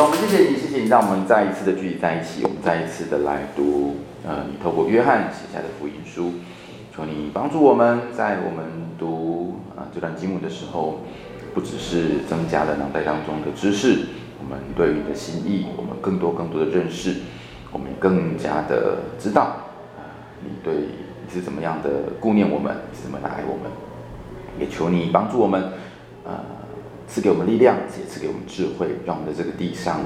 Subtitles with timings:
[0.00, 6.34] 我们谢谢你，谢谢你，让我们再一次的聚集在一起，我们再一次的来读，呃，你透过约翰写下的福音书。
[6.94, 8.64] 求你帮助我们在我们
[8.96, 11.00] 读啊、这段经文的时候，
[11.52, 14.06] 不只是增加了脑袋当中的知识，
[14.38, 17.16] 我们对于你的心意，我们更多更多的认识，
[17.72, 19.56] 我们更加的知道，
[20.44, 21.90] 你对你是怎么样的
[22.20, 23.72] 顾念我们，你是怎么的爱我们。
[24.60, 25.72] 也求你帮助我们，
[26.24, 26.38] 呃，
[27.08, 30.00] 赐给我们力量，也赐给我们智慧，让我们在这个地上，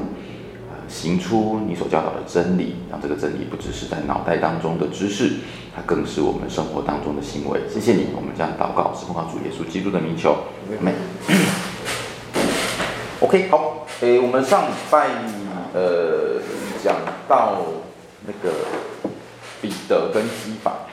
[0.71, 5.33] 呃，行出你所教导的真理，让这个真理不只是在脑袋当中的知识，
[5.75, 7.61] 它更是我们生活当中的行为。
[7.69, 10.37] 谢谢你，我们将祷告是奉靠主耶稣基督的名求，
[10.71, 10.95] 阿门。
[13.21, 15.09] OK，好，诶，我们上拜
[15.75, 16.41] 呃
[16.83, 16.95] 讲
[17.29, 17.63] 到
[18.27, 18.55] 那个
[19.61, 20.87] 彼得跟西法，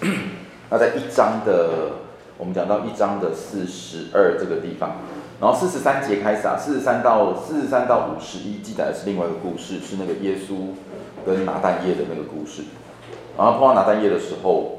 [0.68, 2.02] 那在一章的。
[2.36, 4.96] 我们讲到一章的四十二这个地方，
[5.40, 10.72] 然后四十三节开始啊，四十三到四十三到五十一记载的是另外一个故事，是那个耶稣
[11.26, 12.62] 跟拿但业的那个故事。
[13.36, 14.78] 然后碰到拿但业的时候，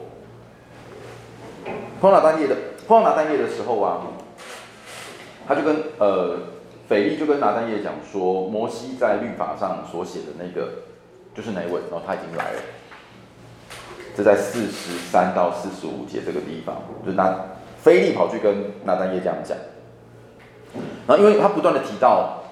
[1.99, 2.55] 碰到拿但业的
[2.87, 4.01] 碰到拿但业的时候啊，
[5.45, 6.37] 他就跟呃
[6.87, 10.69] 腓力就跟拿但业讲说，摩西在律法上所写的那个
[11.35, 12.59] 就是哪一位，然后他已经来了。
[14.15, 17.37] 这在四十三到四十五节这个地方，就拿
[17.83, 19.57] 腓力跑去跟拿但业这样讲，
[21.07, 22.43] 然后因为他不断的提到，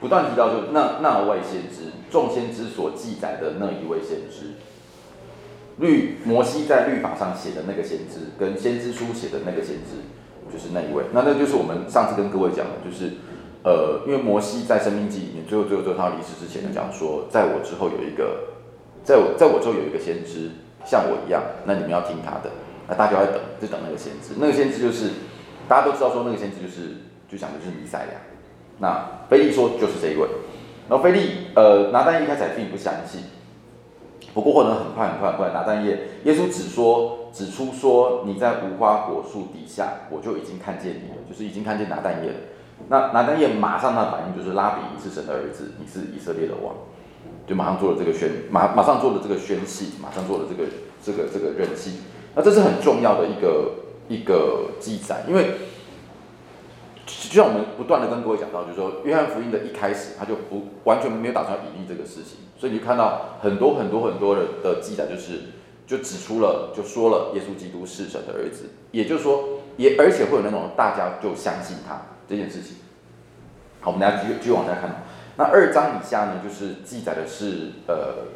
[0.00, 4.54] 不断提到就那那位先知，众先知所记载的那一位先知，
[5.78, 10.02] 律摩西在律法上写的那个先知，跟先知书写的那个先知，
[10.52, 13.12] 就是那一位，那那就是我们上次跟各位讲的，就是
[13.64, 18.44] 呃，因为摩西在生命记里面最后最后最后他离世之前呢讲说，在我之后有一个，
[19.02, 20.50] 在我在我之后有一个先知。
[20.86, 22.48] 像我一样，那你们要听他的，
[22.88, 24.32] 那大家要等，就等那个先知。
[24.38, 25.10] 那个先知就是
[25.68, 26.96] 大家都知道，说那个先知就是
[27.28, 28.20] 就讲的就是弥赛亚。
[28.78, 30.26] 那菲利说就是这一位，
[30.88, 33.22] 然后菲利呃拿但业一开始并不相信，
[34.32, 42.36] 不过呢很快很快很快拿但业耶稣只说指出说你在无花果树底下，我就已经看见你了，就是已经看见拿但业了。
[42.88, 46.74] 那拿但业马上他的反应就是拉比你是神的儿子，你是以色列的王。
[47.48, 50.70] 就马上做了这个宣，马马上做了这个宣誓，马上做了这个
[51.02, 51.94] 这个这个认信。
[52.34, 53.72] 那这是很重要的一个
[54.06, 55.54] 一个记载，因为
[57.08, 65.40] 就像我们不断的跟各位讲到，就是说约翰福音的一开始，他就不完全没有打算隐匿这个事情，所以你就看到很多很多很多的的记载，就是
[65.86, 69.42] 就指出了，就说了耶稣基督是神的儿子，也就是说，
[69.78, 72.76] 也而且会有那种大家就相信他这件事情。
[73.80, 75.04] 好，我们来继续继续往下看。
[75.36, 78.26] 那二章以下呢，就是记载的是呃，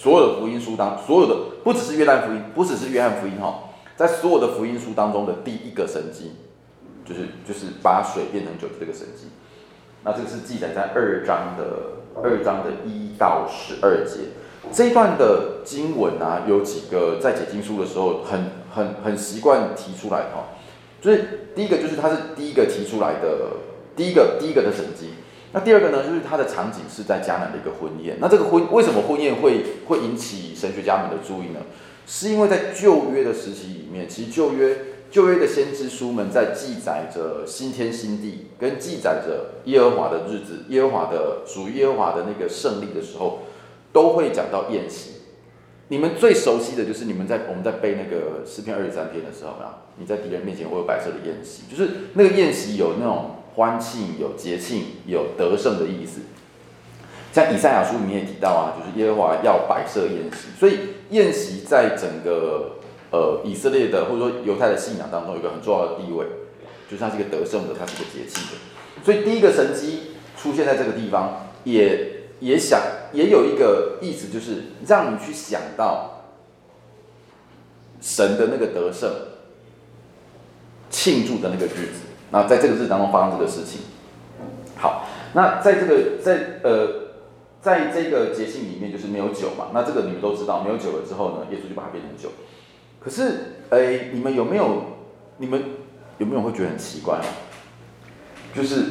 [0.00, 6.32] 所有的福音书当所有的不只是约翰福音，不只是约翰福音哈，在所有的福音书当中的第一个神迹，
[7.08, 9.28] 就是就是把水变成酒的这个神迹。
[10.04, 14.28] 那这个是记载在二章的二章的一到十二节。
[14.70, 20.50] 这一段的经文啊，有几个在解经书的时候很很很习惯提出来哈，
[21.00, 23.52] 就是第一个就是它是第一个提出来的
[23.96, 25.10] 第一个第一个的神迹。
[25.52, 28.18] 那第二个呢，就是它的场景是在迦南的一个婚宴。
[28.20, 31.60] 那这个婚为什么婚宴会会引起神学家们的注意呢？
[32.06, 34.76] 是因为在旧约的时期里面，其实旧约
[35.10, 43.40] 旧约的先知书们在记载着新天新地，跟记载着耶和华的日子、耶和华的属于耶和华的那个胜利的时候，
[43.92, 45.12] 都会讲到宴席。
[45.88, 49.66] 你们最熟悉的就是你们在我们在背那个诗篇二十三篇的时候，有，
[49.96, 53.34] 你在敌人面前会有摆设的宴席，就是那个宴席有那种。
[53.58, 56.20] 欢庆有节庆有得胜的意思，
[57.32, 60.78] 像以赛亚书里面也提到啊，就是耶和华要摆设宴席，所以
[61.10, 62.77] 宴席在整个
[63.10, 66.26] 呃以色列的或者说犹太的信仰当中有一个很重要的地位，
[66.90, 69.04] 就是它是一个得胜的，它是一个节庆的。
[69.04, 72.80] 所以第一个神迹出现在这个地方，也也想
[73.12, 76.24] 也有一个意思，就是让你去想到
[78.00, 79.10] 神的那个得胜
[80.90, 82.00] 庆祝的那个日子。
[82.30, 83.80] 那在这个日子当中发生这个事情，
[84.76, 87.08] 好，那在这个在呃，
[87.62, 92.28] 在这个节庆里面就是没有酒嘛，那这个你们都知道，没有酒了之后呢，耶稣就把它变成酒。
[93.08, 94.82] 可是，哎，你们有没有，
[95.38, 95.64] 你们
[96.18, 97.24] 有没有会觉得很奇怪啊？
[98.54, 98.88] 就是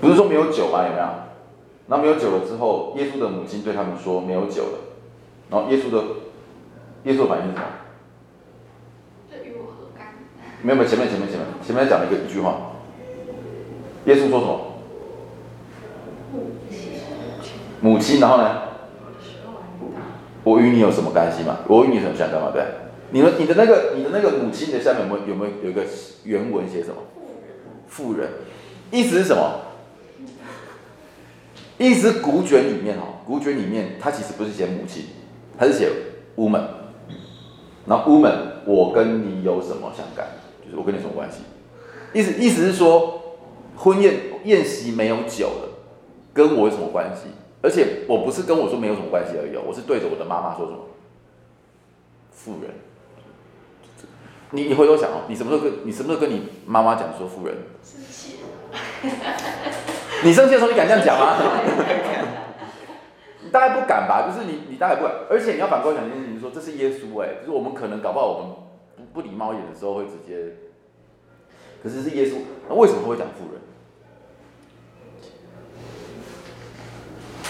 [0.00, 0.82] 不是说没有酒吗？
[0.86, 1.06] 有没有？
[1.88, 4.78] 那没有酒了之后，耶稣的母亲对他们说没有酒了，
[5.50, 6.02] 然后耶稣的
[7.04, 7.64] 耶稣的反应是什么？
[9.30, 10.14] 这与我何干
[10.62, 12.72] 没有没有，前面前面前面前面讲了一个一句话，
[14.06, 14.60] 耶稣说什么？
[17.82, 18.61] 母亲，然后呢？
[20.44, 21.58] 我与你有什么关系吗？
[21.68, 22.50] 我与你有什么相干吗？
[22.52, 22.64] 对，
[23.10, 25.82] 你的你的那个你的那个母亲的下面有没有有没有有一个
[26.24, 26.96] 原文写什么？
[27.86, 28.28] 妇人，
[28.90, 29.60] 意思是什么？
[31.78, 35.04] 意思古卷里面哦，古卷里面它其实不是写母亲，
[35.58, 35.88] 它是写
[36.36, 36.62] woman。
[37.84, 38.34] 那 woman，
[38.64, 40.26] 我跟你有什么相干？
[40.64, 41.38] 就是我跟你什么关系？
[42.12, 43.36] 意思意思是说，
[43.76, 44.14] 婚宴
[44.44, 45.68] 宴席没有酒了，
[46.32, 47.28] 跟我有什么关系？
[47.62, 50.78] 而且我不是跟我说没有什么关系而已哦，我是对着我的妈妈说什么？
[52.32, 52.70] 富人。
[54.50, 57.56] 你你回头想哦，你什么时候跟你什么时候跟你妈妈讲说富人？
[57.82, 58.38] 生气。
[60.24, 61.36] 你生气的时候你敢这样讲吗？
[63.44, 64.28] 你大概不敢吧？
[64.28, 68.50] 就是你你大概不敢，而且你要反过来讲一件事情，说这是耶稣哎，就是我们可能搞不好我们
[68.96, 70.56] 不不礼貌一点的时候会直接，
[71.82, 72.38] 可是是耶稣，
[72.68, 73.60] 那为什么会讲富人？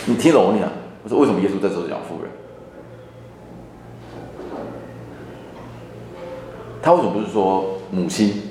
[0.06, 0.68] 你听懂我讲？
[1.04, 2.30] 我说为什么耶稣在这时候讲妇人？
[6.82, 8.42] 他为什么不是说母亲，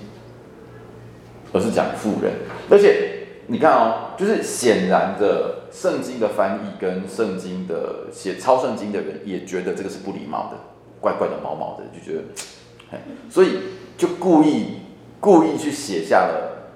[1.51, 2.31] 而是讲妇人？
[2.69, 10.57] 而且你看哦，就是显然的，圣经的翻译跟圣经的写抄圣经的人也觉得这个是不礼貌的，
[11.01, 12.97] 怪怪的、毛毛的，就觉得，
[13.29, 13.59] 所以
[13.97, 14.77] 就故意
[15.19, 16.71] 故意去写下了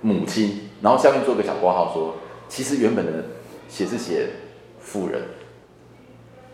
[0.00, 2.14] 母亲，然后下面做个小括号说，
[2.48, 3.12] 其实原本的
[3.68, 4.28] 写是写
[4.80, 5.22] 富人，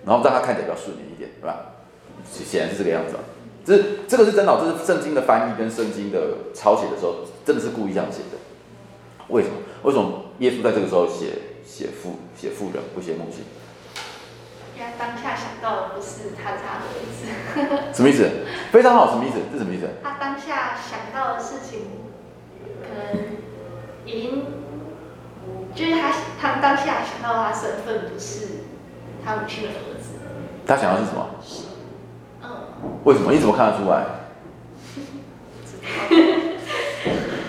[0.05, 1.75] 然后让他看起来比较顺眼一点，对吧？
[2.25, 3.15] 显然是这个样子。
[3.65, 3.79] 这
[4.09, 8.39] 这个是真的，这是圣经的翻译跟圣经的抄写的时候，真的是故意这样写的。
[9.29, 9.57] 为什么？
[9.83, 11.33] 为什么耶稣在这个时候写
[11.65, 13.45] 写富写富人，不写母亲？
[14.75, 17.93] 因为当下想到的不是他是他的儿子。
[17.93, 18.31] 什么意思？
[18.73, 19.37] 非常好，什么意思？
[19.53, 19.87] 这什么意思？
[20.03, 21.81] 他当下想到的事情，
[22.81, 23.25] 可能
[24.07, 24.45] 已经
[25.79, 28.65] 就是他他当下想到他身份不是
[29.25, 30.19] 他母亲的儿子。
[30.67, 31.25] 他想要是什么？
[33.05, 33.31] 为什么？
[33.31, 34.05] 你怎么看得出来？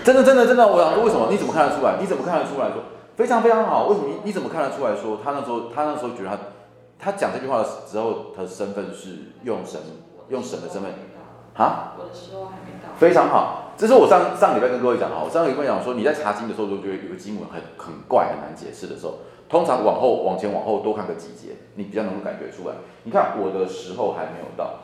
[0.04, 1.26] 真的，真的，真的，我想说，为什么？
[1.28, 1.96] 你怎么看得出来？
[2.00, 2.84] 你怎么看得出来说
[3.16, 3.88] 非常非常好？
[3.88, 4.06] 为什么？
[4.06, 6.38] 你你怎么看得出来说他那时候他那时候觉得他
[7.00, 9.80] 他讲这句话的时候，他的身份是用神
[10.28, 10.92] 用神的身份
[11.60, 11.92] 啊？
[11.98, 12.88] 我的时候还没到。
[12.98, 19.18] 非常好，这是我上上礼拜跟各位讲啊，我上礼拜讲说你在查经的时候，都觉得有个经文很很怪很难解释的时候，
[19.48, 22.74] 通常往后往前往后多看个几节，你比较能够感觉出来。
[23.04, 24.80] 你看我的时候还没有到。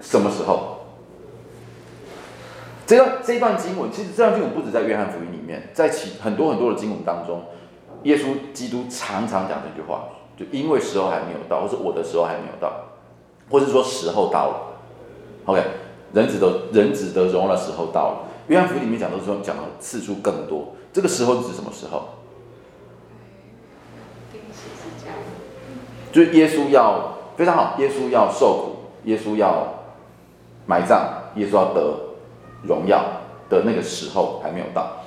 [0.00, 0.80] 什么时候？
[2.84, 7.42] 这段这段经文，其实这段经文不止在约翰福音里面，在其很多很多的经文当中，
[8.02, 12.72] 耶稣基督常常讲这句话，就因为时候还没有到，或是我的时候还没有到，
[13.48, 14.56] 或是说时候到了。
[15.46, 15.62] OK，
[16.14, 18.18] 人子的人子的荣耀的时候到了。
[18.48, 22.02] 约翰福音里面讲的时候讲的次数更多，这个时候是指什么时候？
[26.12, 29.74] 就是耶稣要非常好，耶稣要受苦，耶稣要。
[30.66, 31.94] 埋葬，耶稣要得
[32.62, 33.04] 荣耀
[33.50, 35.04] 的那个时候还没有到。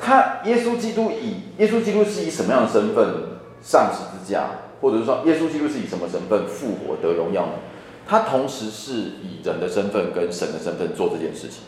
[0.00, 3.06] 他耶稣基督以耶稣基督是以什么样的身份
[3.62, 4.48] 上十字架，
[4.80, 7.52] 或者是说耶稣基督是以什么身份复活得荣耀呢？
[8.06, 8.92] 他同时是
[9.22, 11.62] 以人的身份跟神的身份做这件事情，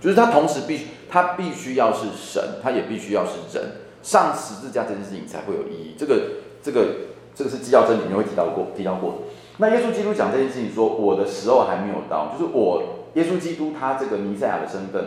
[0.00, 3.64] 就是他同时必须他必须要是神，他也必须要是人，
[4.02, 5.94] 上十字架这件事情才会有意义。
[5.96, 6.22] 这个
[6.62, 6.86] 这个
[7.34, 9.22] 这个是基要真里面会提到过提到过。
[9.58, 15.04] 那耶稣基督讲这件事情，说我的时候还没有到，就是我耶稣基督他这个弥赛亚的身份，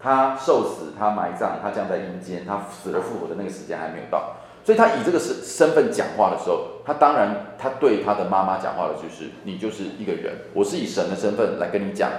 [0.00, 12.10] 他受死，他埋葬，他降在阴间，他死而复活的那个时间还没有到，所以他以这个身身份讲话的时候，他当然他对他的妈妈讲话的就是你就是一个人，我是以神的身份来跟你讲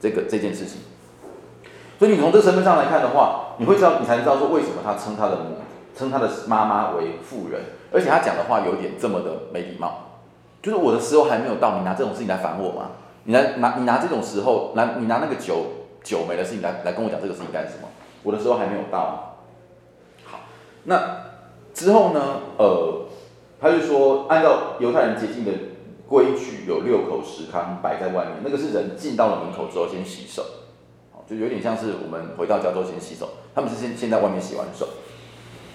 [0.00, 0.80] 这个这件事情，
[1.98, 5.56] 所以你从这个身份上来看的话，你会知道你才知道说为什么他称他的母
[5.94, 7.60] 称他的妈妈为妇人，
[7.92, 10.06] 而且他讲的话有点这么的没礼貌。
[10.62, 12.92] 就是我的时候还没有到，你拿这种事情来烦我吗？
[13.24, 15.66] 你来拿你拿这种时候来，你拿那个酒
[16.02, 17.88] 酒没的事情来来跟我讲这个事情干什么？
[18.22, 19.36] 我的时候还没有到。
[20.24, 20.40] 好，
[20.84, 20.96] 那
[21.80, 22.40] 之后呢？
[22.58, 23.06] 呃，
[23.60, 25.52] 他就说，按照犹太人洁净的
[26.06, 30.44] 规矩，有六口石糠摆在外面，那个是人进到了门口之后先洗手，
[31.28, 34.86] 就有点像是我们回到家之后先洗手，他们是先先在外面洗完手。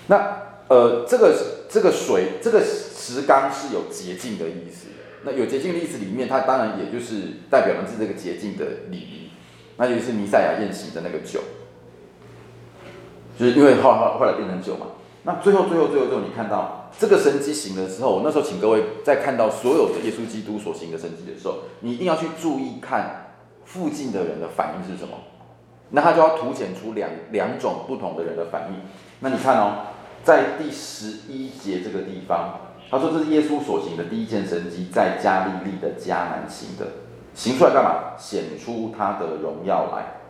[0.08, 1.36] 那呃，这个
[1.70, 2.62] 这个水这个。
[3.06, 4.88] 石缸是有洁净的意思，
[5.26, 9.30] 那有洁净的意思里面，它当然也就是代表的是这个洁净的礼仪，
[9.78, 11.42] 那就是弥赛亚宴席的那个酒，
[13.38, 14.88] 就是因为后来后来变成酒嘛。
[15.26, 23.34] 那最后最后最后最后，你看到这个神迹行的时候，那时候请各位在看到所有的耶稣基督所行的神迹的时候，你一定要去注意看
[23.66, 25.18] 附近的人的反应是什么，
[25.90, 28.80] 那他就要凸显出两两种不同的人的反应。
[29.20, 29.88] 那你看哦，
[30.24, 32.62] 在第十一节这个地方。
[32.88, 36.86] 他说：“这是耶稣所行的第一件神迹，在加利利的迦南行的，
[37.34, 38.14] 行出来干嘛？
[38.16, 40.22] 显出他的荣耀来。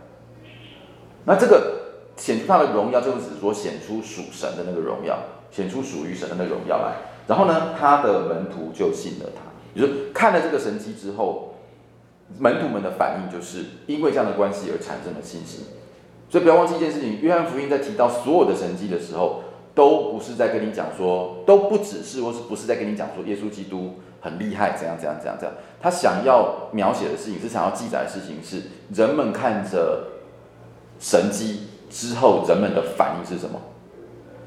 [1.25, 1.84] 那这个
[2.25, 5.15] 显出他的荣耀，就是指说显出属神的那个荣耀，
[5.51, 6.95] 显出属于神的那个荣耀来。
[7.27, 9.41] 然后呢，他的门徒就信了他。
[9.75, 11.53] 也就是看了这个神迹之后，
[12.39, 15.65] 门徒们的反应就是因为这样的关系而产生了信心。
[16.27, 19.43] 所以不要忘记一件事情，约翰福音在提到所有的神迹的时候，
[19.75, 25.55] 都不是在跟你讲说，都不只是或是不是在跟你讲说耶稣基督很厉害，怎样怎样怎样怎样。
[25.79, 30.07] 他想要描写的事情是想要记载的事情是人们看着
[30.99, 33.57] 神迹之后，人们的反应是什么？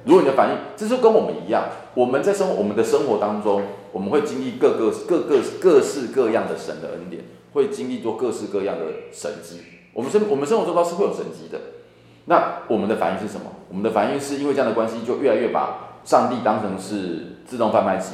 [0.05, 1.64] 如果你的反应，这就跟我们一样，
[1.95, 7.25] 我们在生活我们的生活当中，我们会经历各个各个各式各样的神的恩典，
[7.55, 9.62] 会经历做各式各样的神迹。
[9.95, 11.59] 我们生我们生活中都是会有神迹的。
[12.26, 13.47] 那我们的反应是什么？
[13.71, 18.12] 我们的反应是因为这样的关系，就越来越把上帝当成是自动贩卖机，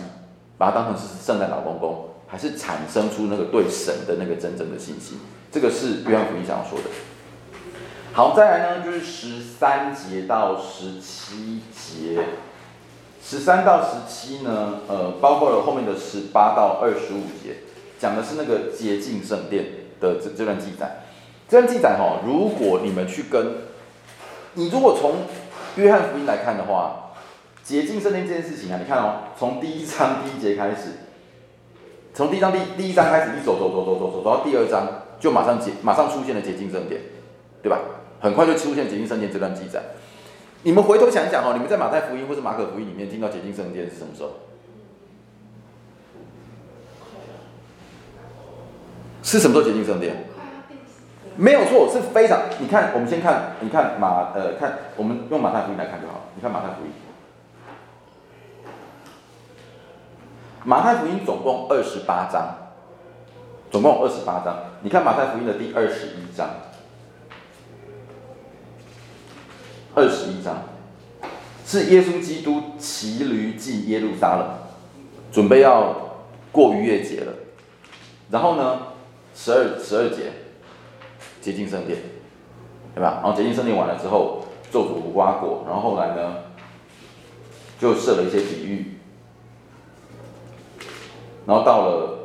[0.57, 5.19] 把它当成是圣诞老公公，还是产生出那个对神的那个真正的信心？
[5.51, 6.85] 这个是约翰福音想要说的。
[8.17, 12.25] 好，再来呢，就是十三节到十七节。
[13.21, 17.57] 十三到十七呢，呃，包括了后面的十八到二十五节，
[17.99, 19.65] 讲的是那个洁净圣殿
[19.99, 21.01] 的这这段记载。
[21.49, 23.57] 这段记载哈、哦，如果你们去跟，
[24.53, 25.15] 你如果从
[25.75, 27.15] 约翰福音来看的话，
[27.65, 31.01] 洁净圣殿这件事情啊，你看哦，从第一章第一节开始，
[32.15, 34.87] 从第一章第第一章开始一走走走走走走，走到第二章，
[35.19, 37.01] 就马上洁马上出现了洁净圣殿，
[37.61, 37.81] 对吧？
[38.25, 39.83] 很快就出现洁净圣殿这段记载。
[40.63, 44.31] 你们回头想一想哦，你们在马太福音或是马可福音里面听到洁净圣殿是什么时候？
[49.23, 50.25] 是什么时候洁净圣殿？
[51.37, 52.41] 没有错，是非常。
[52.61, 56.23] 你看，我们先看，你看马呃，看我们用马太福音来看就好。
[56.35, 56.93] 你看马太福音，
[60.65, 62.57] 马太福音总共二十八章，
[63.71, 64.57] 总共二十八章。
[64.81, 66.49] 你看马太福音的第二十一章。
[70.45, 70.63] 二十一章
[71.67, 74.47] 是耶稣基督骑驴进耶路撒冷，
[75.33, 76.21] 准备要
[76.53, 77.33] 过逾越节了。
[78.31, 78.79] 然后呢，
[79.35, 80.33] 十二十二节
[81.41, 81.99] 接近圣殿，
[82.95, 83.21] 对吧？
[83.23, 85.65] 然后接近圣殿完了之后，咒诅无花果。
[85.67, 86.37] 然后后来呢，
[87.81, 88.99] 就设了一些比喻。
[91.47, 92.19] 然后到了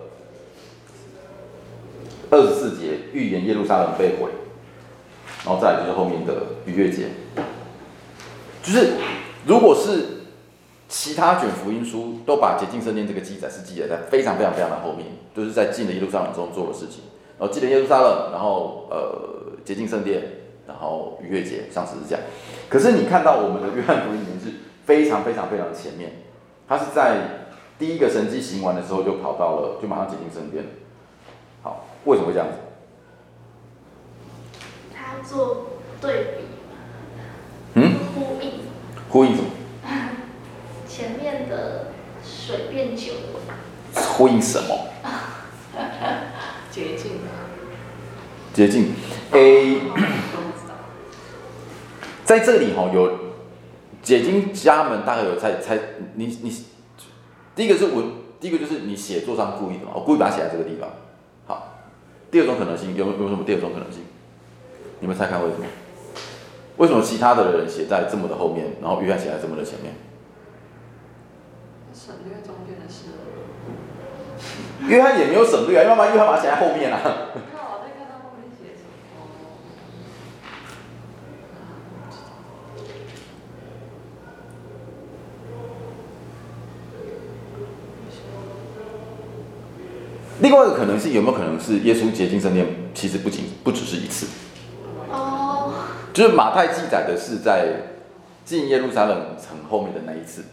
[2.29, 4.29] 二十四节，预言耶路撒冷被毁。
[5.45, 7.07] 然后再就是后面的逾越节。
[8.69, 8.91] 就是，
[9.47, 10.05] 如果是
[10.88, 17.01] 其他卷福音书都把洁净圣殿这个记载是记载在非常非常非常的后面，就是在进的耶路撒冷中做的事情，
[17.39, 20.21] 然后进了耶路撒冷，然后呃洁净圣殿，
[20.67, 22.19] 然后逾越节上十字架。
[22.69, 26.21] 可是你看到我们的约翰福音里面是非常非常非常的前面，
[26.67, 27.47] 他是在
[27.79, 30.63] 第一个神迹行完的时候就跑到了，就马上洁净圣殿。
[31.63, 32.53] 好，为什么会这样子？
[34.93, 35.65] 他做
[35.99, 36.49] 对比。
[38.16, 38.51] 嗯，呼应，
[39.10, 39.50] 呼应什么？
[40.88, 41.92] 前面的
[42.24, 43.13] 水变酒。
[43.94, 44.88] 呼应什么？
[46.72, 47.12] 捷径。
[48.54, 48.94] 捷径。
[49.32, 49.82] A，
[52.25, 53.18] 在这里哈有
[54.01, 55.78] 解经家们大概有猜猜，
[56.16, 56.51] 你你
[57.56, 60.89] 第一个是文，第一个就是你写作上故意的嘛，我故意把它写在这个地方。
[61.46, 61.80] 好，
[62.32, 63.44] 第二种可能性有有什么？
[63.46, 64.01] 第二种可能性，
[65.00, 65.66] 你们猜看为什么？
[66.79, 69.93] 为什么其他的人写在这么的后面，然后约翰写在这么的前面？
[71.93, 73.07] 省略中间的事。
[74.88, 77.01] 约翰也没有省略啊，要不然约翰把它写在后面啊。
[77.03, 79.27] 我在看到后面写什么。
[90.39, 94.25] 另外一个可能性有没有可能是耶稣洁净圣殿其实不仅不只是一次？
[96.13, 97.68] 就是马太记载的是在
[98.44, 100.44] 进耶路撒冷城后面的那一次，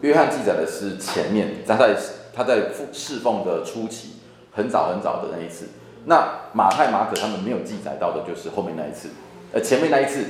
[0.00, 1.96] 约翰记载的是前面他在
[2.34, 4.16] 他在侍奉的初期，
[4.52, 5.68] 很早很早的那一次。
[6.06, 9.08] 那马太、马可他们没有记载到的就是后面那一次，
[9.52, 10.24] 呃，前面那一次，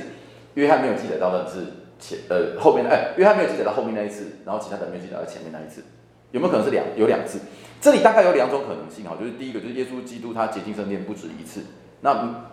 [0.53, 5.83] 约翰没有记载到的是前呃后面的，哎，约翰没有记载到后面那一次，然后其他的没有记载到前面那一次，
[6.31, 7.39] 有没有可能是两有两次？
[7.81, 11.61] 这里大概有两种可能性哈，就是第一个就是耶稣基督他洁净圣殿不止一次，
[12.01, 12.45] 那。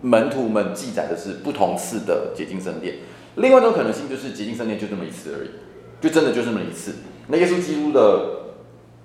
[0.00, 2.98] 门徒们记载的是不同次的洁净圣殿，
[3.34, 5.50] 另外一种可能性就是洁净圣殿就这么一次而已，
[6.00, 6.94] 就真的就这么一次。
[7.26, 8.54] 那耶稣基督的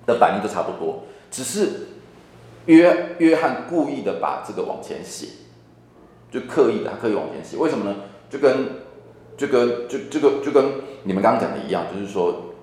[0.06, 1.68] 的反应都差不多，只是
[2.66, 5.26] 约约翰故意的把这个往前写，
[6.30, 7.96] 就刻意的他刻意往前写，为什么呢？
[8.30, 8.56] 就跟
[9.36, 10.64] 就跟就这个就跟
[11.02, 12.54] 你们刚刚讲的一样，就是说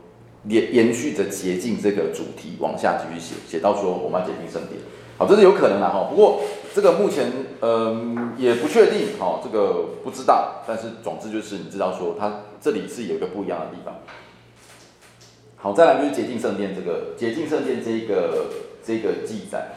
[0.48, 4.80] 延延续着洁净这个主题往下继续写，写到说我们要洁净圣殿。
[5.18, 6.42] 好，这是有可能的哈，不过。
[6.74, 13.96] 这个目前嗯、也不确定，哦，这个不知道，但是总之就是你知道说它这里是有一个不一样的地方。
[15.58, 18.48] 好，再来就是洁净圣殿这个洁净圣殿这一个
[18.84, 19.76] 这个记载，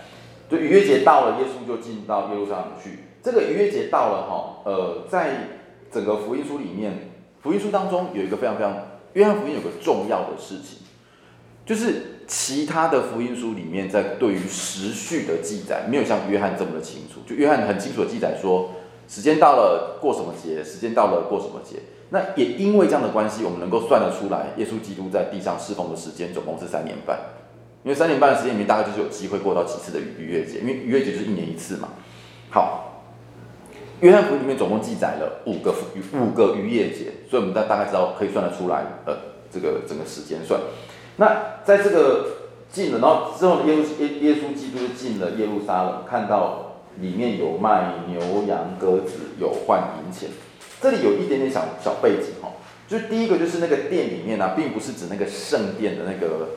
[0.48, 3.00] 就逾越节到了，耶稣就进到耶路撒冷去。
[3.22, 5.48] 这个逾越节到了哈，呃，在
[5.92, 7.10] 整个福音书里面，
[7.42, 8.74] 福音书当中有一个非常非常，
[9.12, 10.78] 约翰福音有个重要的事情，
[11.66, 18.70] 就是其他的福音书里面在对于时序的记载没有像约翰这么的清楚，就约翰很清楚的记载说，
[19.08, 21.76] 时间到了过什么节，时间到了过什么节。
[22.10, 27.18] 那也因为这样的关系，我们能够算得出来，耶稣基督在地上侍奉的时间总共是三年半。
[27.82, 31.88] 因为三年半的时间里面，大概就是有机会过到几次的逾越节，因为逾越节就是一年一次嘛。
[32.50, 33.02] 好，
[34.00, 35.74] 约翰福音里面总共记载了五个
[36.14, 39.14] 五个逾越节，所以我们大大概知道可以算得出来，呃，
[39.52, 40.58] 这个整个时间算。
[41.16, 42.26] 那在这个
[42.70, 50.28] 进了，然后之后耶稣耶耶稣基督就进了耶路撒冷，看到里面有卖牛羊鸽子，有换银钱。
[50.80, 52.52] 这里有一点点小小背景哈，
[52.86, 56.48] 就第一个就是那个殿里面呢、啊，并不是指那个圣殿的那个，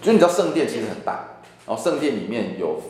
[0.00, 2.80] 就是你知道圣殿其实很大，然后圣殿里面有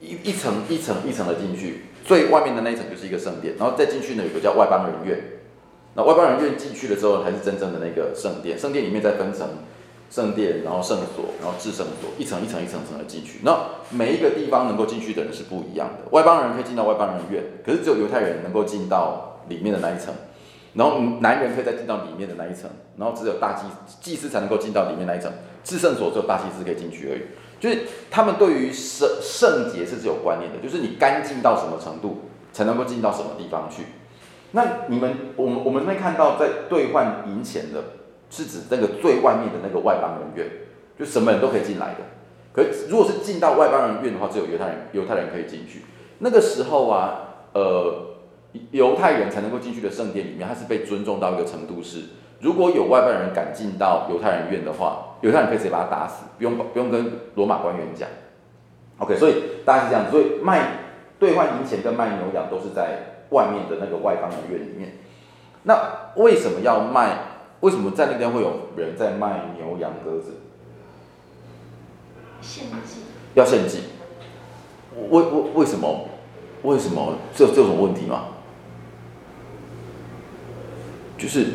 [0.00, 5.22] 一一层一层一层的进去，最外面的那一层就是一个圣殿，然后再进去呢有个叫外邦人院，
[5.98, 9.48] 那外邦人院进去了之后才是真正的那个圣殿，圣殿里面再分成。
[10.10, 13.40] 圣殿，然后圣所，然后至圣所，一层一层一层层的进去。
[13.42, 16.08] 那每一个地方能够进去的人是不一样的。
[16.12, 20.14] 外邦人可以进到外邦人院，可是只有犹太人能够进到里面的那一层。
[20.72, 22.70] 然后男人可以再进到里面的那一层。
[22.96, 23.66] 然后只有大祭
[24.00, 25.30] 祭司才能够进到里面那一层。
[25.62, 27.20] 至圣所只有大祭司可以进去而已。
[27.60, 33.82] 就是他们对于圣圣洁是只有观念的，就是你干净到什么程度才能够进到什么地方去。
[34.52, 37.82] 那你们，我们我们会看到在兑换银钱的。
[38.30, 40.46] 是指那个最外面的那个外邦人院，
[40.98, 42.00] 就什么人都可以进来的。
[42.52, 45.86] 可如果是进到外邦人院的话，只有犹太人，犹太人可以进去。
[46.18, 48.18] 那个时候啊，呃，
[48.70, 52.02] 犹太人才能够进去的圣殿里面，他是被尊重到一个程度是，
[52.40, 58.06] 如果有外邦人敢进到犹太人院的话，犹太人可以直接把他打死，不用不用跟罗马官员讲。
[58.98, 60.10] OK，所以大概是这样子。
[60.10, 60.72] 所以卖
[61.18, 64.98] 兑换银钱跟卖牛羊都是在外面的那个外邦的院里面。
[65.64, 67.18] 那为什么要卖？
[67.60, 70.34] 为什么在那边会有人在卖牛羊鸽子？
[72.40, 73.00] 献祭。
[73.34, 73.80] 要献祭。
[75.10, 76.08] 为为为什么？
[76.62, 78.26] 为什么这这种问题吗？
[81.16, 81.46] 就是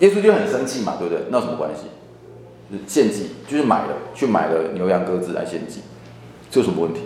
[0.00, 1.24] 耶稣就很生气嘛，对不对？
[1.30, 1.86] 那有什么关系？
[2.86, 5.82] 献祭就是买了，去买了牛羊鸽子来献祭，
[6.50, 7.02] 这有什么问题？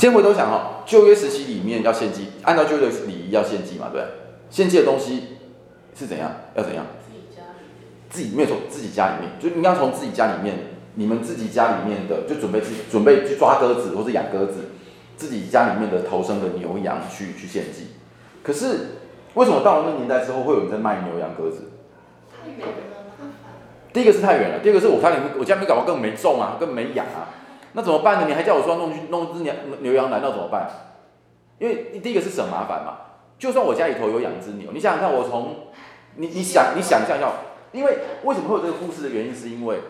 [0.00, 4.02] 先回头想哦，旧约时期里面要献祭，按照旧约的礼仪要献祭嘛，对。
[4.48, 5.36] 献祭的东西
[5.94, 6.32] 是怎样？
[6.54, 6.86] 要怎样？
[7.04, 10.56] 自己家里面，自己没有从自己家里面，就你要从自己家里面，
[10.94, 14.70] 你们自己家里面的，就准备自己准备去抓鸽子或者养鸽子，
[15.18, 17.88] 自己家里面的头生的牛羊去去献祭。
[18.42, 18.96] 可是
[19.34, 21.72] 为什么到了那个年代之后，会有人在卖牛羊鸽子？
[22.42, 22.74] 太远了，
[23.92, 27.28] 第一个是太远了，第二个是我家里面我家里面搞不好根本没种啊，根本没养啊，
[27.72, 28.26] 那怎么办呢？
[28.26, 30.68] 你还叫我说弄去弄只牛牛羊来，那怎么办？
[31.58, 32.96] 因为第一个是省麻烦嘛。
[33.38, 35.56] 就算我家里头有养只牛，你想想看，我从
[36.16, 37.32] 你你想你想象一下，
[37.72, 39.80] 因为为什么会有这个故事的原因，是因为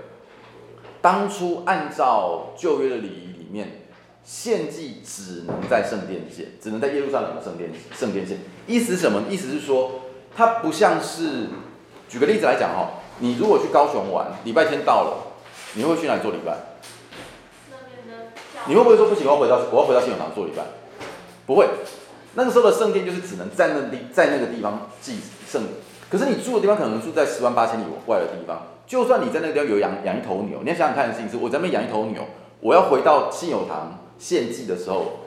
[1.00, 3.82] 当初按照旧约的礼仪里面，
[4.22, 8.38] 献祭只能在圣殿献，只能在耶路撒冷的圣殿圣殿献。
[8.66, 9.22] 意思是什么？
[9.28, 10.02] 意思是说，
[10.36, 11.48] 它不像是，
[12.08, 15.16] 举个例子来讲哈，你如果去高雄玩，礼拜天到了，
[15.74, 16.56] 你会去哪里做礼拜？
[18.66, 20.62] 你会不会说不行，我要回到我要回到信友堂做礼拜？
[21.46, 21.66] 不会。
[22.34, 25.18] 那个时候的圣殿就是只能在那地在那个地方祭
[25.48, 25.62] 圣，
[26.08, 28.62] 可是你住的地方可能住在十万八千里外的地方。
[28.86, 32.22] 就算你在那个地方有养养一头牛，你要想想看的事情是，我在那边养一头牛，
[32.60, 35.20] 我要回到信友堂献祭的时候，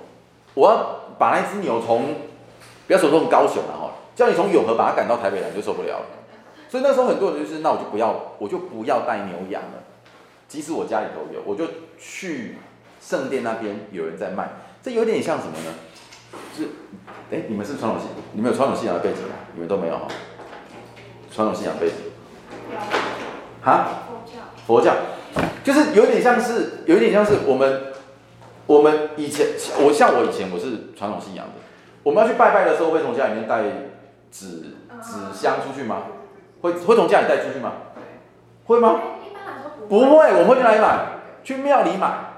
[0.54, 2.16] 我要把那只牛从
[2.88, 6.06] 不要说从高雄了哈，叫你从永和把它赶到台北来就受不了了。
[6.70, 9.84] 所以那时候很多人就是，那我就不要，我就不要带牛羊了，
[10.48, 11.66] 即使我家里头有，我就
[11.98, 12.58] 去
[13.04, 14.50] 圣殿那边有人在卖，
[14.82, 15.74] 这有点像什么呢？
[16.56, 16.70] 是，
[17.32, 19.36] 哎，你们是传统信，你们有传统信仰的背景吗？
[19.54, 20.08] 你们都没有哈。
[21.32, 21.96] 传统信仰背景。
[23.62, 23.88] 哈？
[24.66, 24.82] 佛教。
[24.82, 24.94] 佛教，
[25.64, 27.94] 就是有点像是，有一点像是我们，
[28.66, 29.48] 我们以前，
[29.82, 31.54] 我像我以前我是传统信仰的，
[32.04, 33.64] 我们要去拜拜的时候，会从家里面带
[34.32, 36.04] 纸纸箱出去吗？
[36.62, 37.74] 会会从家里带出去吗？
[38.66, 39.00] 会吗？
[39.90, 41.06] 不会，我们会去哪里买？
[41.44, 42.33] 去庙里买，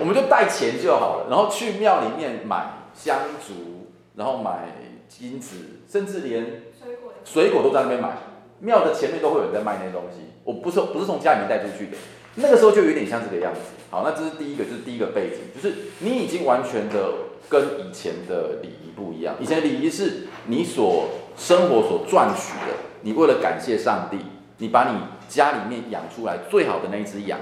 [0.00, 2.72] 我们就带钱就好了，然后去庙里面买。
[2.98, 4.72] 香烛，然后买
[5.06, 6.62] 金子，甚至连
[7.26, 8.16] 水果都在那边买。
[8.60, 10.30] 庙的前面都会有人在卖那些东西。
[10.44, 11.96] 我不是不是从家里面带出去的，
[12.36, 13.60] 那个时候就有点像这个样子。
[13.90, 17.12] 好，那这是第一个，就是第一个背景，就是你已经完全的
[17.50, 19.34] 跟以前的礼仪不一样。
[19.38, 24.16] 以前礼仪是你所生活所赚取的，你为了感谢上帝，
[24.56, 27.38] 你把你家里面养出来最好的那一只羊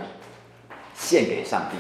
[0.97, 1.77] 献给上帝。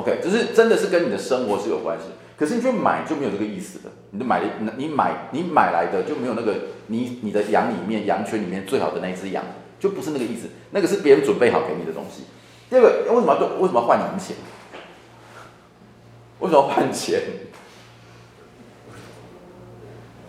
[0.00, 2.04] OK，就是真的是跟你的生活是有关系。
[2.38, 4.46] 可是你去买就没有这个意思了，你买的
[4.78, 6.54] 你买你买来的就没有那个
[6.86, 9.44] 你你的羊里面羊圈里面最好的那一只羊，
[9.78, 12.24] 就不是那个意思，那个是别人准备好给你的东西。
[12.70, 14.36] 第二个，为什么要为什么要换银钱？
[16.38, 17.20] 为什么要换钱？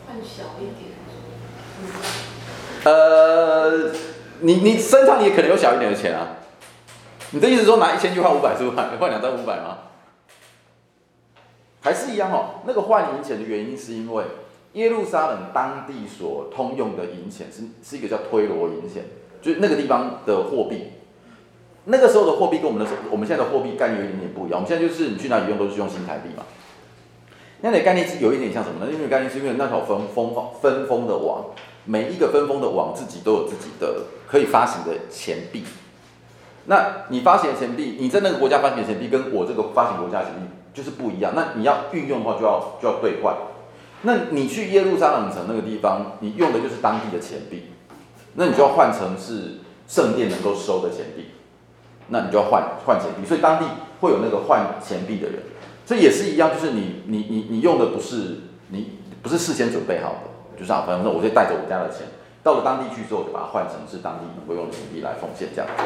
[0.06, 0.92] 换小一点。
[2.84, 3.92] 呃，
[4.42, 6.40] 你你身上也可能有小一点的钱啊。
[7.32, 8.76] 你的意思说拿一千去换五百是不是？
[8.76, 9.78] 换两张五百吗？
[11.82, 12.62] 还是一样哦。
[12.66, 14.24] 那个换银钱的原因是因为
[14.74, 19.04] 耶路撒冷当地所通用的银钱是是一个叫推罗银钱，
[19.42, 20.92] 就是那个地方的货币。
[21.86, 24.60] 那个时候的货币跟我们的我们现在的货币概念有一点点不一样。
[24.60, 26.44] 我们现在就是你去哪里用都是用新台币嘛。
[27.62, 28.92] 那的概念是有一点像什么呢？
[28.92, 31.46] 因为概念是因为那条分封分封的网，
[31.86, 35.64] 每一个分封的网自己都有自己的可以发行的钱币。
[36.72, 41.34] 那你发行的钱币，你在那个国家发行的钱币跟我这个发行国家的钱币就是不一样。
[41.36, 43.36] 那你要运用的话，就要就要兑换。
[44.04, 47.64] 那你去耶路撒冷城那个地方，你用的就是当地的钱币，
[48.36, 51.32] 那你就要换成是圣殿能够收的钱币。
[52.08, 53.66] 那你就要换换钱币，所以当地
[54.00, 55.40] 会有那个换钱币的人，
[55.86, 58.38] 这也是一样，就是你你你你用的不是
[58.70, 62.08] 你不是事先准备好的，就是啊，反正说我就带着我家的钱
[62.42, 65.70] 到了当地去之后，就把它换成是当地能够用的钱币来奉献这样。
[65.76, 65.84] 好，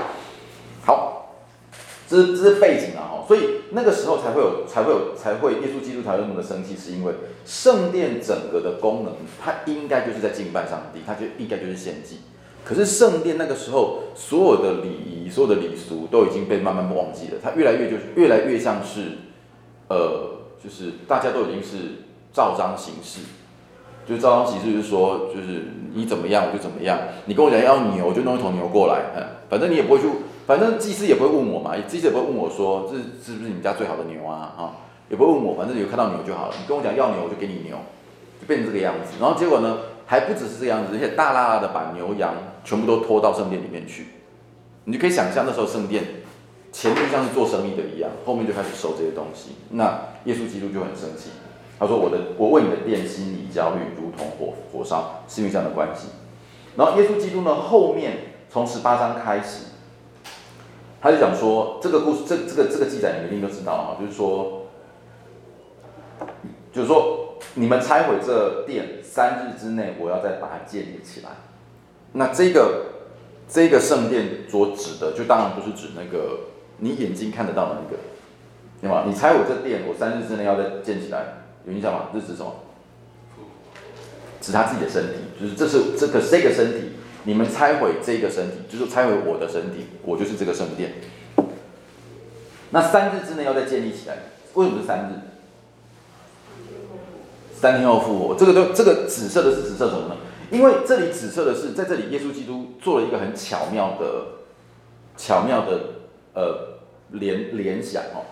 [2.08, 3.42] 这是这是背景啊，哈，所以
[3.72, 7.14] 那个时候才会有才会有才会耶稣基督才会那么的生气，是因为
[7.46, 9.14] 圣殿整个的功能，
[9.44, 12.20] 它应该就是在敬拜上帝，它就应该就是献祭。
[12.64, 17.38] 可是圣殿那个时候，所有的礼仪、所有的礼俗都已经被慢慢忘记了。
[17.42, 19.02] 它越来越就是越来越像是，
[19.88, 23.20] 呃，就是大家都已经是照章行事，
[24.08, 26.98] 就是照章行事，就是说，就是你怎么样我就怎么样。
[27.26, 30.08] 你跟我讲要牛，我就弄一头牛过来，嗯，反正你也不会去，
[30.46, 34.76] 反正祭司也不会问我嘛，祭司也不会问我说这是不是你们家最好的牛啊，哈，
[35.10, 36.56] 也不会问我，反正有看到牛就好了。
[36.60, 37.78] 你跟我讲要牛，我就给你牛，
[38.40, 39.18] 就变成这个样子。
[39.20, 39.78] 然后结果呢？
[40.08, 44.06] 还不只是这样子，而且大大的把牛羊全部都拖到圣殿里面去，
[44.84, 46.04] 你就可以想象那时候圣殿
[46.72, 49.56] 前面像是做生意的一样，后面就开始收这些东西。
[49.72, 51.32] 那耶稣基督就很生气，
[51.80, 56.10] 他说：“我的，我为你的殿心里焦虑，如同火火烧，是因为这样的关系。”
[56.78, 59.66] 然后耶稣基督呢，后面从十八章开始，
[61.06, 64.64] 他就讲说这个故事，这这个这个记载你们一定都知道啊，就是说，
[66.74, 67.22] 就是说。
[67.58, 71.30] 你们拆毁这殿，三日之内，我要再把它建立起来。
[72.14, 72.86] 那这个
[73.48, 76.40] 这个圣殿所指的，就当然不是指那个
[76.80, 78.02] 你眼睛看得到的那个，
[78.82, 79.06] 对吗？
[79.08, 82.10] 你拆毁这殿，我三日之内要再建起来，有印象吗？
[82.14, 82.52] 这是指什么？
[84.42, 86.95] 指他自己的身体，就是这是这个这个身体，
[87.26, 90.94] 你们拆毁这个身体，就是拆毁我的身体，我就是这个圣殿。
[92.72, 94.18] 那三日之内要再建立起来，
[94.54, 95.20] 为什么是三日？
[97.54, 100.18] 三天后复活，这个都这个紫色的是紫色什么呢？
[100.52, 104.28] 因为这里紫色的是，在这里耶稣基督做了一个很巧妙的、
[105.18, 105.80] 巧妙的
[106.36, 106.80] 呃
[107.12, 108.26] 联联想哦。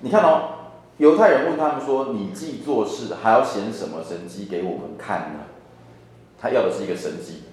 [0.00, 5.40] 你看哦，犹太人问他们说：“你既做事，还要显什么神迹给我们看呢？”
[6.40, 7.44] 他要的是一个神迹。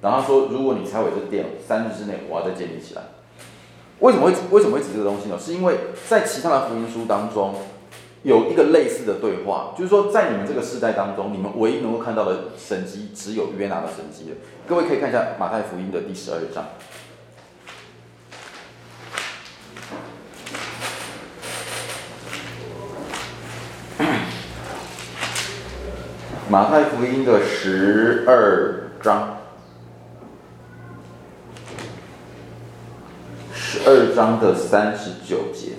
[0.00, 3.02] 然后他说：“如果你拆毁这店，三日之内我要再建立起来。”
[4.00, 5.38] 为什么会为什么会指这个东西呢？
[5.38, 5.76] 是因为
[6.08, 7.54] 在其他的福音书当中。
[8.22, 14.36] 有一个类似的对话，就是说，在你们这个世代当中，你们唯一能够看到的神迹，只有约拿的神迹了。
[14.68, 16.66] 各位可以看一下马太福音的第十二章。
[26.50, 29.39] 马太福音的十二章，
[33.72, 35.74] 十二章的三十九节。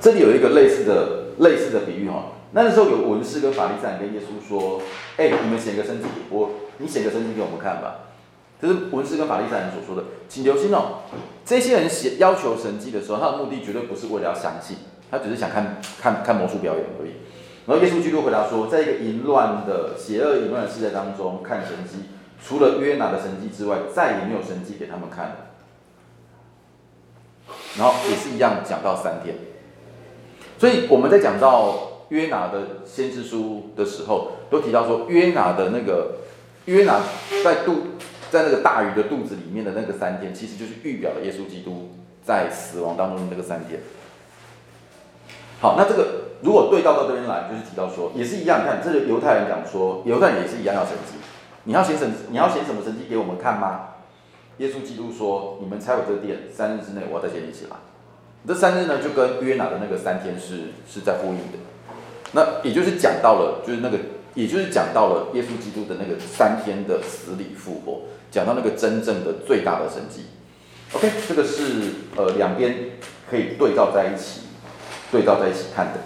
[0.00, 4.80] 这里有一个类似的类似的比喻哈，那时候有文士跟法利赛人跟耶稣说
[5.18, 8.06] ：“哎，你们显个神迹，我你显个神迹给我们看吧。”
[8.58, 11.02] 这是文士跟法利赛人所说的，请留心哦。
[11.44, 14.78] 这些人写要求神迹的时候，他的目的绝对不是为了要相信，
[15.10, 17.10] 他只是想看看看魔术表演而已。
[17.66, 22.08] 然后耶稣基督回答说：“在一个淫乱的邪恶淫乱的世界当中，看神迹，
[22.44, 25.36] 除了约拿的神迹之外，再也没有神迹给他们看了。”
[27.78, 29.36] 然后也是一样讲到三天。
[30.58, 36.16] 所以我们在讲到约拿的先知书的时候，都提到说约拿的那个
[36.64, 37.00] 约拿
[37.44, 37.82] 在肚
[38.30, 41.90] 在那个大鱼的肚子里面的那个三天，其实就是预表了耶稣基督
[42.24, 43.80] 在死亡当中的那个三天。
[45.60, 51.14] 好，那这个如果对照到这边来，就是提到说，也是一样，看这个犹太人讲说，犹太人也是一样要神迹，
[51.66, 53.88] 你要写神，你要写什么神迹给我们看吗？
[54.58, 57.76] 耶稣基督说，你们拆毁这个殿，三日之内我要再建立起来。
[58.46, 61.58] 这三日呢，就跟约拿的那个三天是是在呼应的。
[62.32, 63.98] 那也就是讲到了，就是那个，
[64.34, 70.26] 也就是讲到了耶稣基督的那个三天的死里复活，讲到那个真正的最大的神迹。
[70.92, 72.92] OK，这个是呃两边
[73.28, 74.42] 可以对照在一起，
[75.10, 76.00] 对照在一起看的。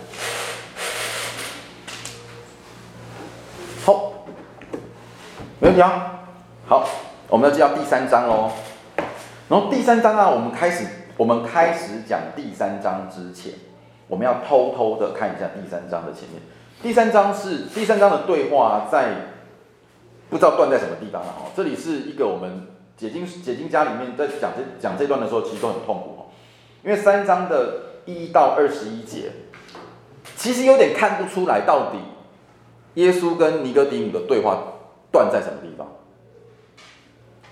[5.62, 6.20] 没问题啊。
[6.66, 6.88] 好，
[7.28, 8.50] 我们要进到第三章喽。
[9.46, 10.86] 然后第三章啊，我们开始。
[11.18, 13.52] 我们开始讲第三章之前，
[14.08, 16.40] 我们要偷偷的看一下第三章的前面。
[16.80, 19.10] 第三章是第三章的对话，在
[20.30, 21.50] 不知道断在什么地方了哈。
[21.54, 26.24] 这里是一个我们解经解经家里面在讲这讲这段的时候，其实都很痛苦哈，
[26.82, 29.32] 因为三章的一到二十一节，
[30.36, 31.98] 其实有点看不出来到底
[32.94, 34.56] 耶稣跟尼哥底母的对话
[35.10, 35.86] 断在什么地方，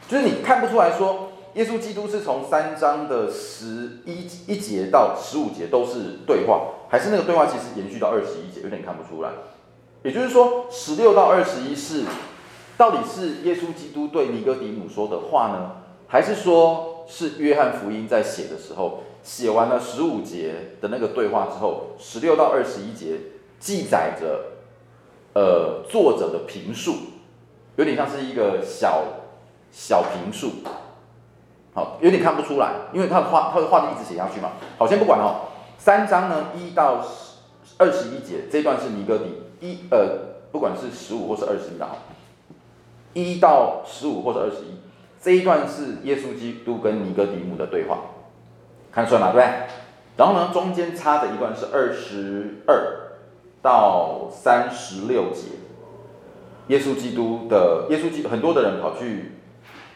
[0.08, 1.30] 就是你看不出来说。
[1.54, 9.30] 耶稣基督是从三章的十一一节到十五节都是对话，还是那个对话其实延续到二十一节，有点看不出来。
[10.04, 12.04] 也就是说，十六到二十一是
[12.76, 23.18] 到底是耶稣基督对尼哥底姆说的话呢，还是说是约翰福音在写的时候写完了十五节的那个对话之后，十六到二十一节
[23.58, 24.52] 记载着
[25.34, 26.94] 呃作者的评述，
[27.78, 29.04] 有点像是一个小
[29.70, 30.50] 小评述。
[31.72, 34.50] 好，有点看不出来，因为他的话，他的画就一直写下去嘛。
[34.76, 35.46] 好，先不管哦。
[35.78, 37.00] 三章呢，一到
[37.78, 39.26] 二十一节这一段是尼哥底
[39.60, 41.94] 一呃，不管是十五或是二十一的哈，
[43.12, 44.80] 一到十五或者二十一
[45.22, 47.98] 这一段是耶稣基督跟尼哥底母的对话，
[48.90, 49.30] 看出来吗？
[49.32, 49.54] 对不对？
[50.16, 53.12] 然后呢，中间插的一段是二十二
[53.62, 55.42] 到三十六节，
[56.68, 59.32] 耶稣基督的耶稣基督很多的人跑去。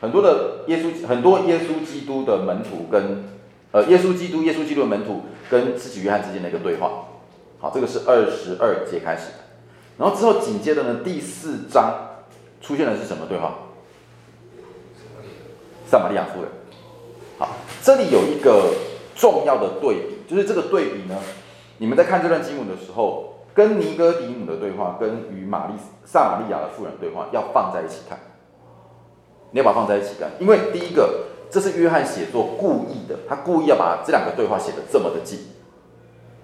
[0.03, 3.23] 很多的耶稣，很多耶稣基督的门徒跟，
[3.71, 7.05] 呃，耶稣基督，耶稣基督的门徒跟自己约翰之间的一个对话。
[7.61, 9.39] 好，这个是二十二节开始的，
[9.99, 12.25] 然后之后紧接着呢，第四章
[12.61, 13.55] 出现的是什么对话？
[15.87, 16.51] 撒玛利亚夫人。
[17.39, 18.75] 好，这里有一个
[19.15, 21.15] 重要的对比，就是这个对比呢，
[21.79, 28.19] 你们在看这段经文的时候，跟尼哥底姆的对话，跟与玛丽撒玛利亚的妇人对话，要放在一起看。
[29.51, 35.39] 你要把它放在一起看，因为第一个，这是约翰写作故意的，他故意要把这两个对话写得这么的近，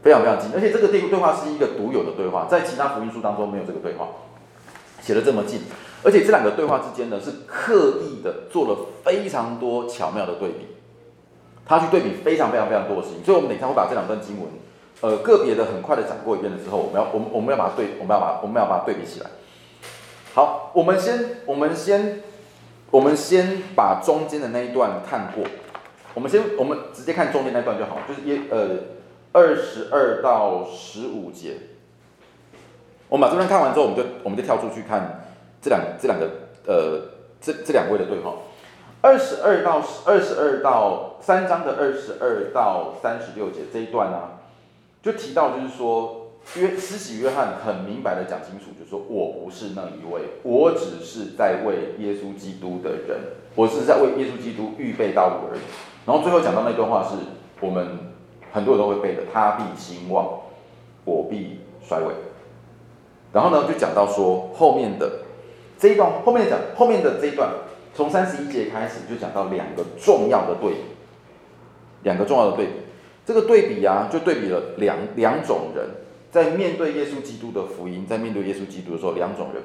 [0.02, 4.08] 非常非常近，而且这个对对话是一个独有的对话，在其他福音书当中没有这个对话，
[5.00, 5.62] 写得这么近，
[6.04, 10.66] 而且这两个对话之间呢是刻意的做了非常多巧妙的对比，
[11.64, 14.50] 他去对比非常非常非常多的事情，所以我们等一下会把这两段经文，
[15.00, 19.30] 呃，个别的很快的讲过一遍的时候，我们要我们我们要把它对，我们要把我们要把它对比起来。
[20.34, 22.22] 好，我们先我们先。
[22.90, 25.44] 我们先把中间的那一段看过，
[26.14, 28.78] 我们先我们直接看中间那段就好，就是一呃
[29.30, 31.58] 二十二到十五节。
[33.10, 35.22] 我们把这段看完之后，我们就我们就跳出去看
[35.60, 36.30] 这两这两个
[36.64, 37.02] 呃
[37.42, 38.36] 这这两位的对话。
[39.02, 44.37] 二十二到二十二到三章的二十二到三十六节这一段呢、啊，
[45.02, 46.24] 就提到就是说。
[46.56, 53.18] 约施洗约翰很明白的讲清楚，就是说我不是那一位，我只是在为耶稣基督的人，
[53.54, 55.60] 我是在为耶稣基督预备道路而已。
[56.06, 57.16] 然后最后讲到那段话是
[57.60, 57.98] 我们
[58.50, 60.40] 很多人都会背的，他必兴旺，
[61.04, 62.14] 我必衰微。
[63.30, 65.24] 然后呢，就讲到说后面的
[65.78, 67.50] 这一段，后面讲后面的这一段，
[67.92, 70.80] 从三十一节开始就讲到两个重要的对比，
[72.04, 72.72] 两个重要的对比，
[73.28, 75.86] 这个对比啊，就对比了两两种人。
[76.32, 79.62] 在面对耶稣基督的福音，在面对耶稣基督的时候，两种人，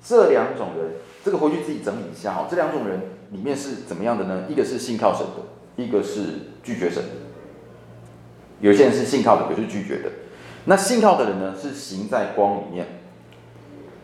[0.00, 0.92] 这两种人，
[1.24, 2.46] 这个回去自己整理一下哈。
[2.48, 3.00] 这两种人
[3.32, 4.44] 里面是怎么样的呢？
[4.48, 6.20] 一个是信靠神的，一个是
[6.62, 7.08] 拒绝神的。
[8.60, 10.10] 有些人是信靠的，有些是拒绝的。
[10.66, 12.84] 那信靠的人呢，是行在光里面；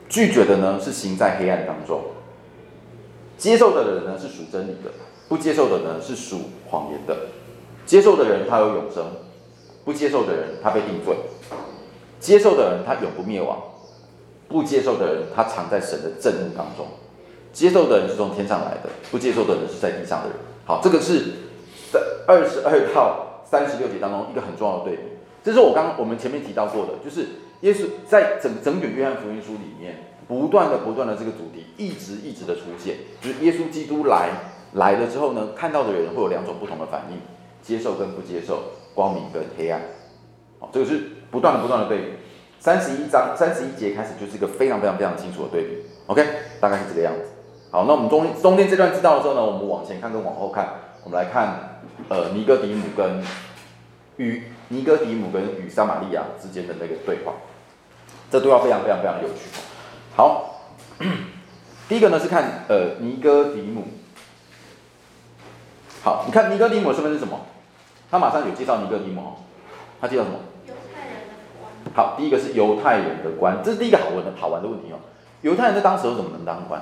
[0.09, 2.03] 拒绝的呢，是行在黑暗当中。
[3.39, 4.91] 接受的人呢，是属真理的；
[5.29, 6.41] 不接受的呢，是属
[6.71, 7.17] 谎言的。
[7.87, 9.05] 接受的人他有永生，
[9.85, 11.17] 不接受的人他被定罪。
[12.19, 13.57] 接受的人他永不灭亡，
[14.49, 16.87] 不接受的人他藏在神的震怒当中。
[17.53, 20.37] 接受的人是从天上来的，不接受的人是在地上的人。
[20.67, 21.33] 好，这个是
[21.93, 25.03] 在二十二到三十六节当中一个很重要的对比。
[25.45, 27.27] 这是我刚刚我们前面提到过的，就是
[27.61, 34.31] 耶稣在整整卷约翰福音书里面，不断的不断的这个主题一直一直的出现，就是耶稣基督来
[34.73, 37.19] 来了之后呢，看到的人会有两种不同的反应，
[37.67, 38.63] 接受跟不接受，
[38.95, 39.83] 光明跟黑暗，
[40.61, 42.05] 好，这个是不断的不断的对比。
[42.61, 46.25] 三十一章三十一节开始就是一个非常非常非常清楚的对比，OK，
[46.61, 47.23] 大概是这个样子。
[47.73, 50.69] 好，那我们中中间这段知道的时候呢，我们往前看跟往后看，
[51.03, 53.23] 我们来看呃尼哥底姆跟
[54.17, 57.35] 与尼哥底姆跟与撒玛利亚之间的那个对话，
[58.31, 59.51] 这对话非常非常非常有趣。
[60.15, 60.63] 好，
[61.89, 63.85] 第一个呢是看呃尼哥底姆。
[66.03, 67.39] 好，你看尼哥底姆的身份是什么？
[68.17, 69.33] 他马上有介绍尼哥底母哦，
[70.01, 70.39] 他介绍什么？
[70.67, 71.95] 犹太人的官。
[71.95, 74.97] 好，第一个是犹太人的官，这是第一个好玩的好玩的问题哦。
[75.43, 76.81] 犹太人在当时候怎么能当官？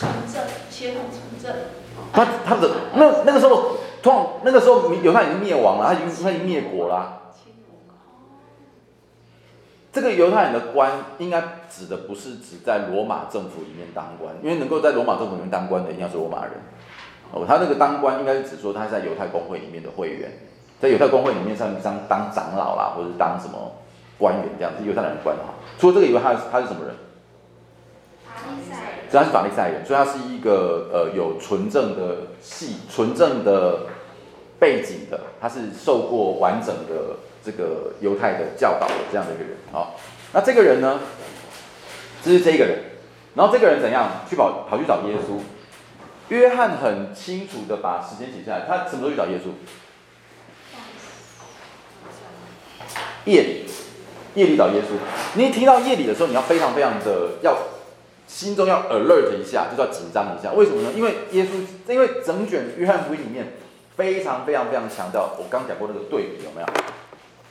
[0.00, 1.54] 从政，协同从政。
[2.12, 7.20] 他他的那那个时候，通那个时候犹太已经灭亡了，他已经他已经灭国了啊。
[9.94, 16.54] 这个犹太人的官应该指的不是指在罗马政府里面当官，因为能够在罗马政府里面当官的一定要是罗马人。
[17.30, 20.32] 哦，他那个当官应该是指说他在犹太公会里面的会员，
[20.80, 23.72] 在犹太公会里面上当当长老啦，或者是当什么
[24.18, 25.54] 官员这样子，犹太人的官哈。
[25.78, 26.94] 除了这个以外，他他是什么人？
[28.26, 28.94] 法利赛人。
[29.12, 33.86] 他是法利赛人，所以他是一个呃有纯正的系、纯正的
[34.58, 39.56] 背景的，他是受过完整的这个犹太的教导的这样的一个人。
[39.70, 40.00] 好，
[40.32, 41.00] 那这个人呢，
[42.22, 42.78] 这是这个人，
[43.34, 45.40] 然后这个人怎样去跑跑去找耶稣？
[46.28, 49.50] 约翰很清楚的把时间写下来，他什么时候去找耶稣？
[53.26, 53.66] 夜里，
[54.34, 54.96] 夜里找耶稣。
[55.34, 57.56] 你一提到夜里的时候，你要非常非常的要。
[58.26, 60.50] 心中要 alert 一下，就是要紧张一下。
[60.52, 60.90] 为什么呢？
[60.96, 63.52] 因为耶稣，因为整卷约翰福音里面
[63.96, 66.66] 非常非常非常强调，我刚讲过那个对比有没有？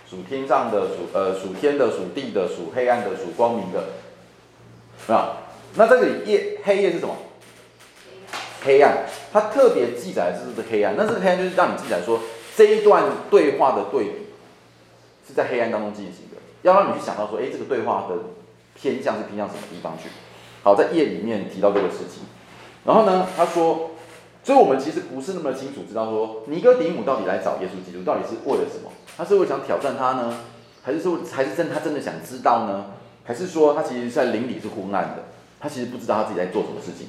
[0.09, 5.37] 属天上的，属呃属天的，属地的，属黑暗的，属光明的，啊？
[5.75, 7.15] 那这里夜黑夜是什么？
[8.63, 9.05] 黑暗。
[9.31, 10.95] 它特别记载的是这个黑暗。
[10.95, 12.19] 那这个黑暗就是让你记载说
[12.55, 14.11] 这一段对话的对比
[15.27, 18.15] 是在黑暗当中进行的，要让你去想到说，哎，这个对话的
[18.75, 20.09] 偏向是偏向什么地方去？
[20.61, 22.21] 好，在夜里面提到这个事情，
[22.85, 23.91] 然后呢，他说，
[24.43, 28.91] 所以我们其实不是那么清楚知道说，尼哥底母到底来找耶稣基督，到底是为了什么？
[29.17, 30.33] 他是为想挑战他呢，
[30.83, 32.85] 还是说，还是真他真的想知道呢？
[33.23, 35.23] 还是说他其实在灵里是昏暗的，
[35.59, 37.07] 他其实不知道他自己在做什么事情？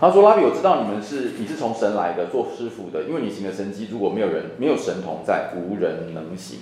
[0.00, 6.58] 他说，拉比，我知道你们是你是从神来的，做师傅的，因为你行的神迹，如果没有人没有神同在，无人能行。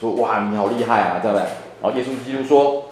[0.00, 1.46] 说哇，你好厉害啊，对不对？
[1.80, 2.90] 然后耶稣基督说：“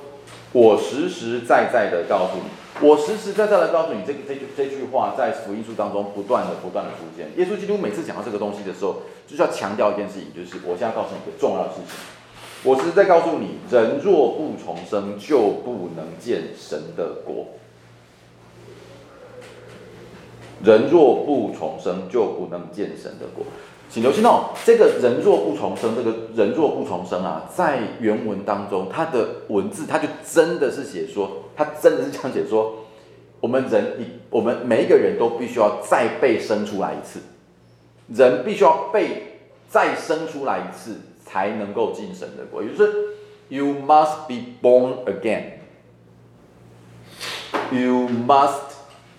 [0.52, 2.48] 我实实在在的告诉你，
[2.80, 7.28] 我实实在在的告诉你，这个这句这句话在福音书当中不断的不断的出现。
[7.36, 11.84] 耶稣基督每次讲到这个东西的时候，就是要强调一件事情，就是我现在告诉你一个重要的事情，
[12.62, 17.48] 我实实在告诉你，人若不重生，就不能见神的国。
[20.62, 23.44] 人若不重生，就不能见神的国。”
[23.90, 32.84] 请留心哦，这个人若不重生，这个人若不重生啊，在原文当中，它的文字，它就真的是写说，它真的是这样写说，
[33.40, 33.96] 我们人，
[34.30, 37.18] 我们每一个人都必须要再被生出来一次，
[38.14, 42.62] 人必须要被再生出来一次，才能够进神的国。
[42.62, 42.92] 也就是
[43.48, 45.42] ，You must be born again.
[47.72, 48.70] You must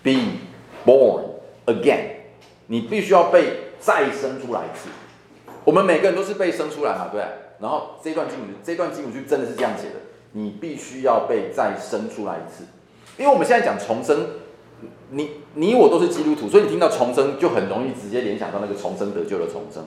[0.02, 0.38] be
[0.86, 1.24] born
[1.66, 2.04] again.
[2.68, 3.61] 你必须要被。
[3.82, 4.88] 再生出来一次，
[5.64, 7.20] 我们每个人都是被生出来嘛，对。
[7.58, 9.96] 然后这段经文，这段经文就真的是这样写的，
[10.32, 12.64] 你必须要被再生出来一次。
[13.18, 14.26] 因为我们现在讲重生，
[15.10, 19.84] 你你我都是基督徒，所以你听到重生就很容易直接联想到那个重生得救的重生。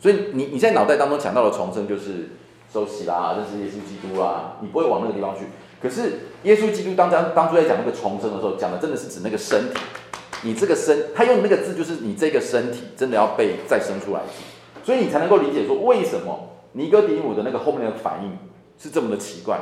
[0.00, 2.30] 所以你你在脑袋当中想到的重生就是
[2.72, 5.46] 受洗啦，认识耶稣基督啦，你不会往那个地方去。
[5.80, 9.80] 可是耶稣基督当当当初在讲那个重生的时候，讲的真的是指那个身体。
[10.46, 14.20] 你这个身，他用的那个字就是你这个身体真的要被再生出来，
[14.84, 18.38] 所以你才能够理解说为什么尼哥底母的那个后面的反应
[18.78, 19.58] 是这么的奇怪。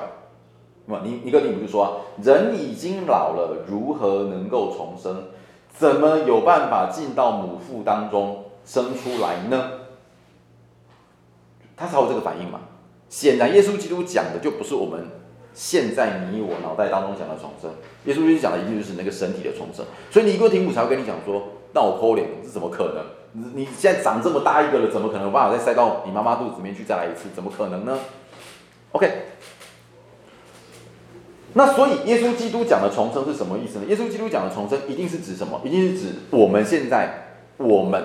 [0.84, 5.28] 那么尼尼哥底母就说：人已经老了，如何能够重生？
[5.74, 9.70] 怎么有办法进到母腹当中生出来呢？
[11.74, 12.60] 他才有这个反应嘛。
[13.08, 15.08] 显然，耶稣基督讲的就不是我们。
[15.54, 17.70] 现在你我脑袋当中讲的重生，
[18.04, 23.04] 耶稣基督讲的一定就是那个身体的重生，所以尼哥底母才会跟你讲说，那我抠脸这怎么可能？
[23.32, 27.28] 你你现在长这么大一个了，怎么可能有办法再塞到你妈妈肚子里面去再来一次？
[27.34, 27.98] 怎么可能呢
[28.92, 29.10] ？OK，
[31.54, 33.84] 那所以耶稣基督讲的重生是什么意思呢？
[33.88, 35.60] 耶稣基督讲的重生一定是指什么？
[35.64, 38.04] 一定是指我们现在我们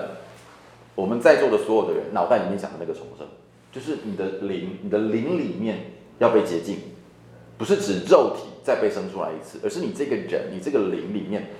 [0.94, 3.26] 我们在座的所有的人脑袋里面想的那个重生，
[3.70, 6.78] 就是你的灵，你的灵里面要被洁净，
[7.60, 11.50] 不是指肉体再被生出来一次，而是你这个人，你这个灵里面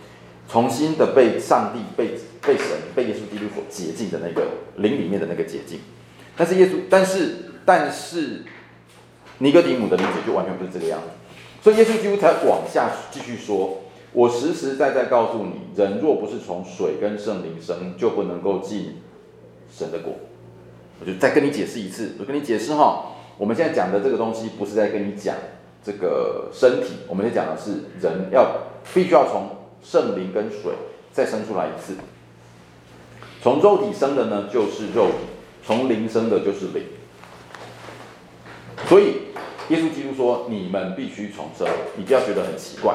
[0.49, 5.81] 重新的被上帝、被被神、被耶稣基督所洁净的那个灵里面的那个洁净。
[6.39, 7.37] 但是耶稣，但是
[7.67, 8.45] 但是
[9.41, 11.09] 尼哥底母的理解就完全不是这个样子，
[11.63, 13.83] 所以耶稣基督才往下继续说。
[14.13, 18.97] 我实实在在告诉你，人若不是从水跟圣灵生，就不能够进
[19.71, 20.15] 神的国。
[20.99, 25.37] 我就再跟你解释一次，我跟你解释哈，我们现在讲的这个东西不是在跟你讲
[25.83, 28.47] 这个身体，我们在讲的是人要
[28.93, 29.49] 必须要从
[29.83, 30.73] 圣灵跟水
[31.13, 31.95] 再生出来一次。
[33.43, 35.27] 从肉体生的呢，就是肉体；
[35.65, 36.85] 从灵生的，就是灵。
[38.87, 39.15] 所以
[39.71, 41.67] 耶稣基督说，你们必须重生，
[41.97, 42.95] 你不要觉得很奇怪。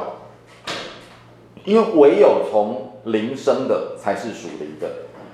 [1.64, 4.88] 因为唯有从灵生的才是属灵的，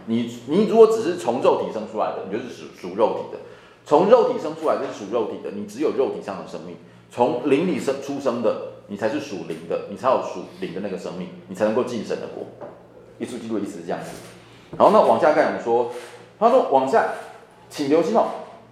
[0.06, 3.40] 你你如果只是从肉体生出来的，你就是属属肉体的；
[3.86, 6.76] 从肉体生出来的是属肉体的，你只有肉体上的生命；
[7.12, 12.46] 从灵里生出生的，你才是属灵的，你才有属灵的那个生命，你才能够进神的国。
[13.20, 14.12] 耶稣基督的意思是这样子。
[14.78, 15.92] 然后那往下看，我们说，
[16.40, 17.10] 他说往下，
[17.70, 18.28] 请留心哦。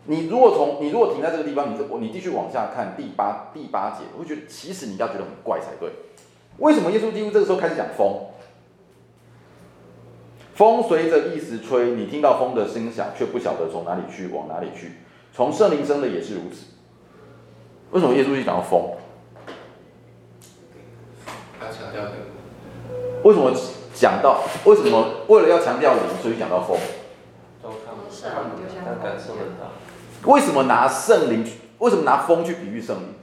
[0.06, 5.90] 你如果从你如果停在这个地方，你你继续往下看第八第八节，我会觉得其实你要觉得很怪才对。
[6.60, 8.22] 为什么耶稣基督这个时候开始讲风？
[10.56, 14.94] 风随着意思吹，你听到风的声响，却不晓得从哪里去，往哪里去。
[15.34, 16.79] 从圣灵生的也是如此。
[17.92, 18.92] 为什么耶稣一讲到风？
[21.60, 22.04] 他强调
[23.24, 23.52] 为什么
[23.94, 24.42] 讲到？
[24.66, 26.78] 为什么为了要强调灵，所以讲到风？
[27.62, 28.30] 都看不到，
[28.86, 30.32] 但感受得到。
[30.32, 31.46] 为什么拿圣灵？
[31.80, 33.16] 为什么拿风去比喻圣灵？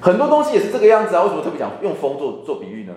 [0.00, 2.94] 很多东西也是这个样子啊，为什么特别讲用风做做比喻呢？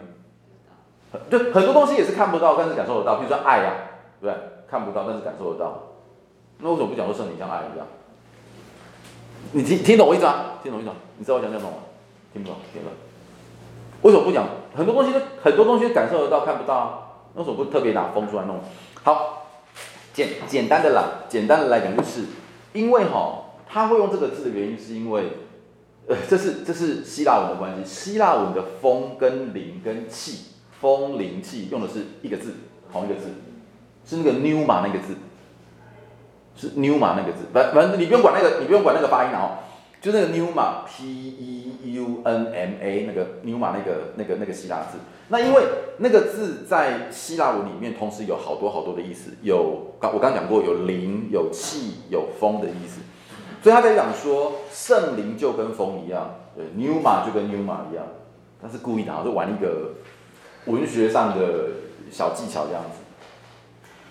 [1.29, 3.75] 就很多东西也是看不到，但是感受得到，比如说爱呀、啊，
[4.19, 4.43] 对不对？
[4.69, 5.86] 看不到，但是感受得到。
[6.59, 7.87] 那为什么不讲说圣灵像爱一样？
[9.51, 10.59] 你听听懂我意思吗？
[10.63, 10.95] 听懂意思吗？
[11.17, 11.77] 你知道我讲讲懂吗？
[12.33, 12.97] 听不懂，听不懂。
[14.01, 14.47] 为什么不讲？
[14.75, 16.99] 很多东西都很多东西感受得到，看不到啊。
[17.35, 18.59] 为什么不特别拿风出来弄？
[19.03, 19.47] 好，
[20.13, 22.25] 简简单的啦，简单的来讲就是，
[22.73, 25.29] 因为哈，他会用这个字的原因是因为。
[26.09, 27.83] 呃，这是这是希腊文的关系。
[27.83, 32.55] 希腊文的风跟灵跟气，风灵气用的是一个字，
[32.89, 33.25] 同一个字，
[34.05, 35.17] 是那个 new 马那个字，
[36.57, 37.45] 是 pneuma 那个字。
[37.53, 39.59] 反反正你不用管那个，你不用管那个发音哦，
[40.01, 44.97] 就那个 pneuma p e u n m a 那个 pneuma 那个那个那个希腊字。
[45.29, 45.63] 那因为
[45.97, 53.01] 那个字在希腊文里面同时有好多好多的意思，有刚我刚讲过有灵有气有风的意思。
[53.61, 58.05] 所以他在讲说，圣灵就跟风一样，对，pneuma 就跟 pneuma 一样，
[58.61, 59.95] 他是故意的，好像是玩一个
[60.67, 61.71] 文学上的
[62.09, 62.96] 小技巧这样子。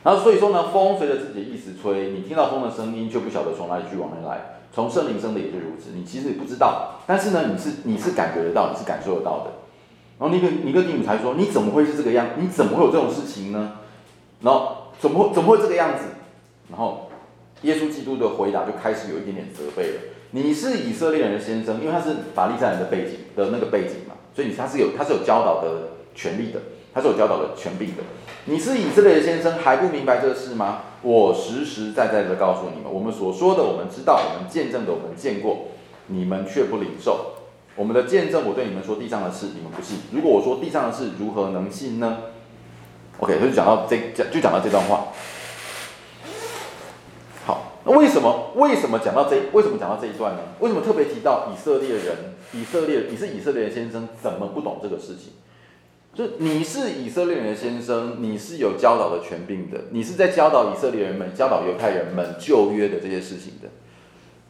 [0.06, 4.60] 然后所以说呢，风随着自己的意思吹，你听到风的声音，却不晓得从哪里去，往哪里来。
[4.72, 9.50] 从圣灵生的也是如此，你其实也不知道，但是呢，你是你是感觉得到，你是感受得到的。
[10.20, 12.28] 然后尼哥尼哥底母才说，你怎么会是这个样？
[12.38, 13.72] 你怎么会有这种事情呢？
[14.42, 16.04] 然后怎么会怎么会这个样子？
[16.70, 17.10] 然后。
[17.62, 20.00] 耶稣基督的回答就开始有一点点责备了。
[20.32, 26.60] 你是以色列人的先生，因为他是法利赛人的背景的那个背景嘛，所以他是有他是有教导的权利的，
[26.92, 28.02] 他是有教导的权柄的。
[28.48, 30.82] 你是以色列的先生，还不明白这事吗？
[31.02, 35.68] 我实实在在的告诉你们，我们所说的，我们知道，我们见证的，我们见过，
[36.06, 37.32] 你们却不领受。
[37.74, 39.98] 我们的见证，我对你们说地上的事，你们不信。
[40.12, 42.18] 如果我说地上的事，如何能信呢
[43.18, 45.08] ？OK，就讲到这讲就讲到这段话。
[47.44, 50.40] 好那为什么为什么讲到这为什么讲到这一段呢？
[50.60, 52.36] 为什么特别提到以色列人？
[52.52, 55.32] 以色列你是以色列的先生，怎么不懂这个事情？
[56.16, 63.68] 就你是以色列人的先生，你是有教导的权柄的，你是在教导以色列人们、教导犹太人们旧约的这些事情的。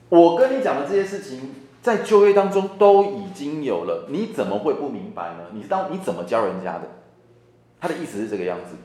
[0.09, 5.47] 我跟你讲的这些事情，在旧约当中都已经有了，你怎么会不明白呢？
[5.53, 6.83] 你当你怎么教人家的？
[7.81, 8.77] 他的意思是这个样子。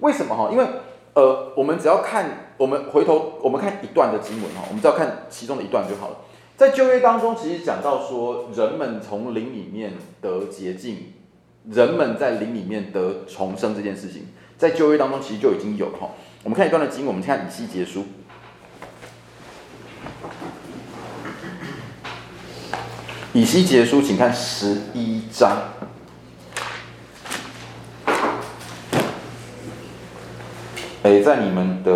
[0.00, 0.50] 为什么哈？
[0.52, 0.66] 因为。
[1.14, 6.16] 呃，我们只要看，我们回头我们看一段的经文哈，我们只要看其中的一段就好了。
[6.58, 11.14] 在旧约当中，其实讲到说，人们从灵里面得洁净，
[11.70, 16.10] 人们在灵里面得重生这件事情，在旧约当中其实就已经有了哈。
[16.44, 18.04] 我们看一段的经，我们看以西结书，
[23.32, 25.58] 以西结书，请看十一章。
[31.02, 31.92] 诶，在你们的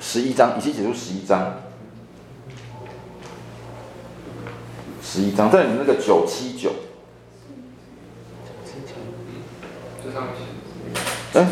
[0.00, 1.60] 十一章，以西结书十一章，
[5.02, 6.72] 十一章，在你们那个九七九，
[11.34, 11.46] 嗯，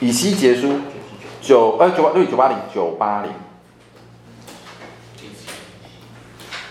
[0.00, 0.78] 以西结书
[1.40, 3.32] 九呃九八对九八零九八零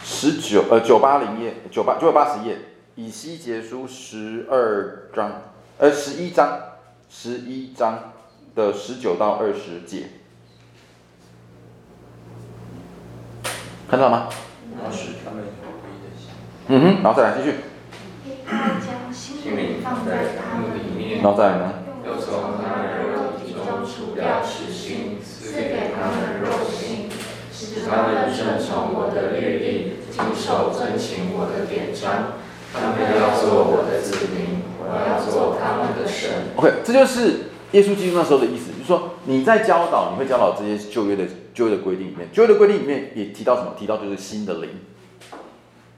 [0.04, 2.60] 十九呃九八零页九八九百八十页，
[2.96, 5.42] 以西结书十二章
[5.80, 6.60] 呃十一章
[7.10, 8.14] 十一章
[8.54, 10.10] 的十九到二十节，
[13.90, 14.30] 看到了吗？
[16.68, 17.56] 嗯哼，然后再来继续。
[19.46, 21.74] 心灵放在他们里面，然后再来呢？
[22.04, 27.10] 又从他们肉体中除掉死心，赐给他们肉心，
[27.54, 32.42] 使他们顺从我的律例，谨守遵行我的典章。
[32.74, 36.28] 他们要做我的子民，我要做他们的神。
[36.56, 41.24] OK，这就是耶稣基督那时候的意思，就是说你在教导，你会教导这些旧约的
[41.54, 43.76] 旧约的规定里面，旧约的规定里面也提到什么？
[43.78, 44.72] 提到就是新的灵。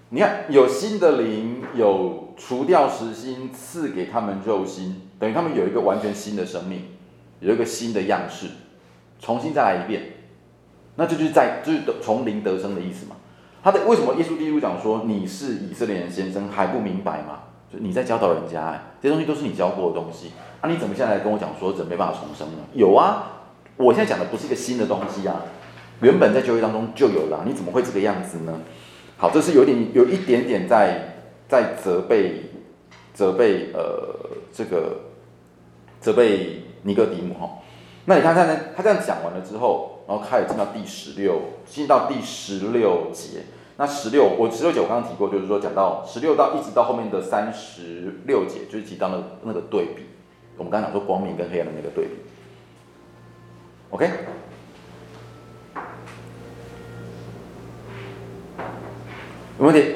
[0.10, 6.84] 你看，有新的灵，有除掉实心，赐给他们肉心，等于他们有一个完全新的生命，
[7.42, 8.48] 有一个新的样式，
[9.20, 10.04] 重新再来一遍，
[10.96, 13.18] 那这就是在就是从灵得生的意思嘛。
[13.62, 17.40] 他的为什么耶稣基督讲说你是以色列人先生还不明白吗？
[17.70, 20.32] 就你在教导人家，哎，这些东西都是你教过的东西，
[20.62, 22.64] 啊，你怎么现在来跟我讲说怎么没办法重生呢？
[22.72, 23.42] 有啊，
[23.76, 25.42] 我现在讲的不是一个新的东西啊，
[26.00, 28.58] 原本在旧约当中就有了，你怎么会这个样子呢？
[29.18, 31.16] 好，这是有点有一点点在
[31.50, 32.52] 在责备
[33.16, 34.16] 责备呃
[34.54, 35.00] 这个
[36.00, 37.58] 责备尼哥底母哈。
[38.06, 38.58] 那你看看呢？
[38.76, 43.40] 他这样讲完了之后，然后开始进到第十六，进到第十六节。
[43.78, 50.04] 那十六，我十六节我刚刚提过，就是说讲到十六到一直到后面的三十六节，就是提到那那个对比。
[50.58, 52.12] 我们刚刚讲说光明跟黑暗的那个对比。
[53.90, 54.10] OK。
[59.60, 59.96] 有问题？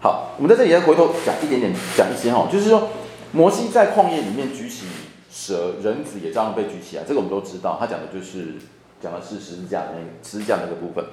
[0.00, 2.88] 好，我们在这里再回头讲一点点，讲一些哈，就是说，
[3.32, 4.86] 摩西在旷野里面举起
[5.28, 7.76] 蛇，人子也照样被举起来，这个我们都知道。
[7.80, 8.54] 他讲的就是
[9.00, 11.04] 讲的是十字架那个十字架那个部分。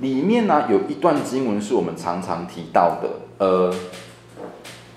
[0.00, 3.74] 里面呢有一段经文是我们常常提到的，呃，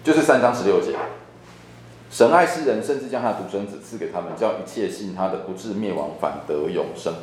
[0.03, 0.93] 就是三章十六节，
[2.09, 7.13] 神爱世人，甚至将他的独生子赐给他们，叫一切信他的不至灭亡，反得永生。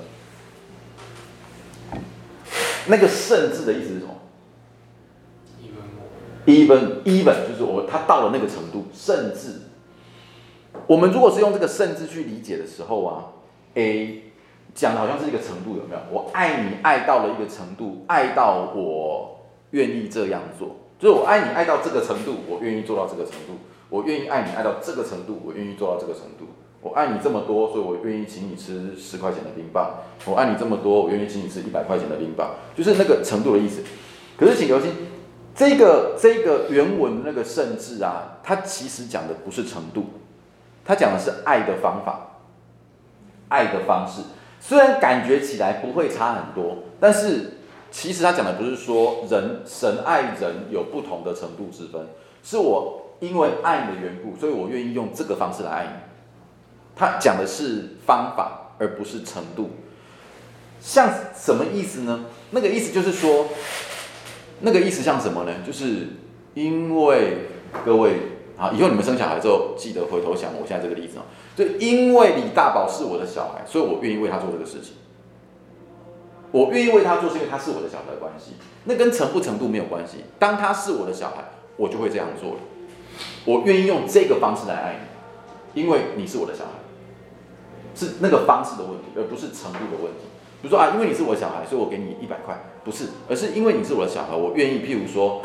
[2.88, 4.14] 那个“甚至”的意思是什么
[6.46, 9.62] ？even even 就是我他到了那个程度，甚至
[10.86, 13.24] 我们如果是用这个甚至去理解的时候啊
[13.74, 14.22] ，A
[14.74, 16.00] 讲的好像是一个程度有没有？
[16.12, 19.40] 我爱你爱到了一个程度，爱到我
[19.70, 23.54] 愿意这样做，就是我爱你爱到这个程度，我愿意做到这个程度，
[23.88, 26.46] 我愿意爱你爱到这个程度，我愿意做到这个程度，
[26.82, 33.82] 我爱你这么多，所以我愿意请你吃十块钱的冰棒，我爱你这么多，我愿意请你吃一百块钱的冰棒，就是那个程度的意思。
[34.36, 34.92] 可是请留心。
[35.56, 40.04] 这个这个原文那个甚至啊，它其实讲的不是程度，
[40.84, 42.40] 它讲的是爱的方法，
[43.48, 44.20] 爱的方式。
[44.60, 47.54] 虽然感觉起来不会差很多，但是
[47.90, 52.06] 其实他讲的不是说人神爱人有不同的程度之分，
[52.42, 55.90] 是我因为爱你的缘故，所以我愿意用这个方式来爱你。
[56.94, 59.70] 他讲的是方法，而不是程度。
[60.82, 62.26] 像什么意思呢？
[62.50, 63.46] 那个意思就是说。
[64.60, 65.52] 那个意思像什么呢？
[65.66, 66.08] 就是
[66.54, 67.38] 因为
[67.84, 68.16] 各位
[68.56, 71.22] 啊，以后你们生小孩之后，记得回头想我现在这个例子哦。
[71.54, 74.94] 就因为李大宝是我的小孩，所以我愿意为他做这个事情。
[76.52, 78.52] 我愿意为他做，是因为他是我的小孩关系。
[78.84, 80.18] 那跟程不程度没有关系。
[80.38, 81.44] 当他是我的小孩，
[81.76, 82.56] 我就会这样做了。
[83.44, 85.00] 我愿意用这个方式来爱
[85.74, 86.70] 你，因为你是我的小孩，
[87.94, 90.28] 是那个方式的问题，而不是程度的问题。
[90.66, 94.80] 比如说啊，因为你是我的小孩，所以我给你一百块，不是，而是因为你是我的小孩，我愿意。
[94.80, 95.40] 譬如说，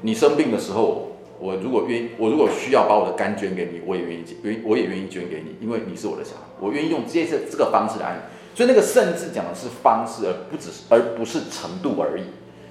[0.00, 8.56] 你生病的时候，我如果愿意，我如果需要把我的肝捐给你，我也愿意，捐我也愿意捐给你，因为你是我的小孩，我愿意用这些这个方式来爱你。
[8.56, 12.24] 所以那个甚至讲的是方式，而不只是而不是程度而已。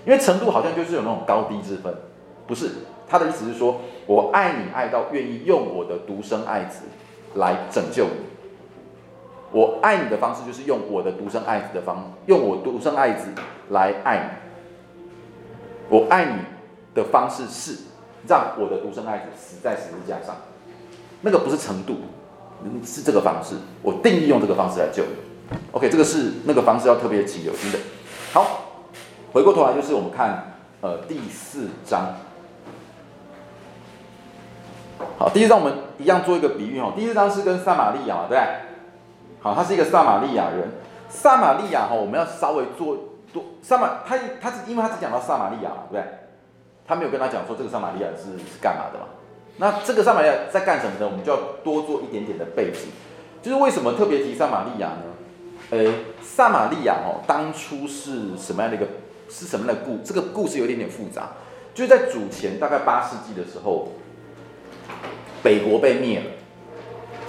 [0.05, 1.95] 因为程度好像就是有那种高低之分，
[2.45, 2.71] 不是。
[3.07, 6.82] 他的意思是说，我爱你爱到愿意用我的独生爱子
[7.36, 8.27] 来拯救你。
[9.52, 13.30] 我爱你的方式就是用我的独生爱子的方，用我独生爱子
[13.70, 15.97] 来爱你。
[15.97, 16.34] 我爱你
[16.93, 17.76] 的方式是
[18.28, 20.36] 让我的独生爱子死在十字架上，
[21.22, 21.95] 那个不是程度，
[22.86, 23.56] 是这个方式。
[23.82, 25.58] 我定义用这个方式来救你。
[25.72, 27.80] OK，这个是那个方式要特别请留心的。
[28.32, 28.84] 好，
[29.34, 32.14] 回过头来就是我们看呃第四章。
[35.18, 36.93] 好，第四章我们一样做一个比喻哦。
[36.95, 38.68] 第四章是跟撒玛利亚，对不对？
[39.41, 40.69] 好，他是一个撒玛利亚人。
[41.09, 42.97] 撒玛利亚哈，我们要稍微做
[43.33, 46.13] 多撒玛，他他是因为他只讲到撒玛利亚嘛，对不对？
[46.85, 49.05] 他没有跟他讲说这个撒玛利亚是是干嘛的嘛？
[49.57, 51.05] 那这个撒玛利亚在干什么呢？
[51.05, 52.89] 我们就要多做一点点的背景，
[53.41, 55.03] 就是为什么特别提撒玛利亚呢？
[55.71, 58.85] 诶，撒玛利亚哦，当初是什么样的一个，
[59.29, 59.99] 是什么样的故？
[60.03, 61.29] 这个故事有点点复杂，
[61.73, 63.89] 就是在主前大概八世纪的时候，
[65.41, 66.25] 北国被灭了。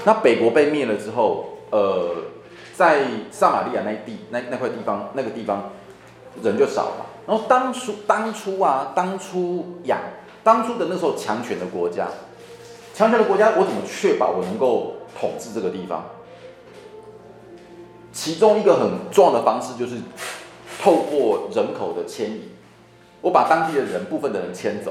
[0.05, 2.17] 那北国被灭了之后，呃，
[2.75, 5.71] 在撒玛利亚那地那那块地方，那个地方
[6.43, 7.07] 人就少了。
[7.27, 9.99] 然后当初当初啊，当初亚
[10.43, 12.09] 当初的那时候强权的国家，
[12.95, 16.05] 强权的国家，我怎么确保我能够统治这个地方？
[18.13, 19.97] 其中一个很重要的方式就是
[20.83, 22.49] 透过人口的迁移，
[23.21, 24.91] 我把当地的人部分的人迁走，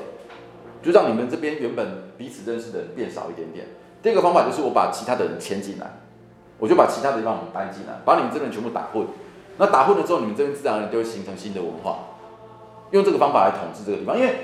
[0.81, 3.67] 就让你们这边原本彼此认识的人变少一点点。
[4.01, 5.99] 第二个方法就是我把其他的人迁进来，
[6.59, 9.07] 我就把其他的地方我们搬进来，把你们这边全部打混。
[9.57, 11.99] 那打混了之后，你们这边自然而然就会形成新的文化，
[12.91, 14.17] 用这个方法来统治这个地方。
[14.17, 14.35] 因为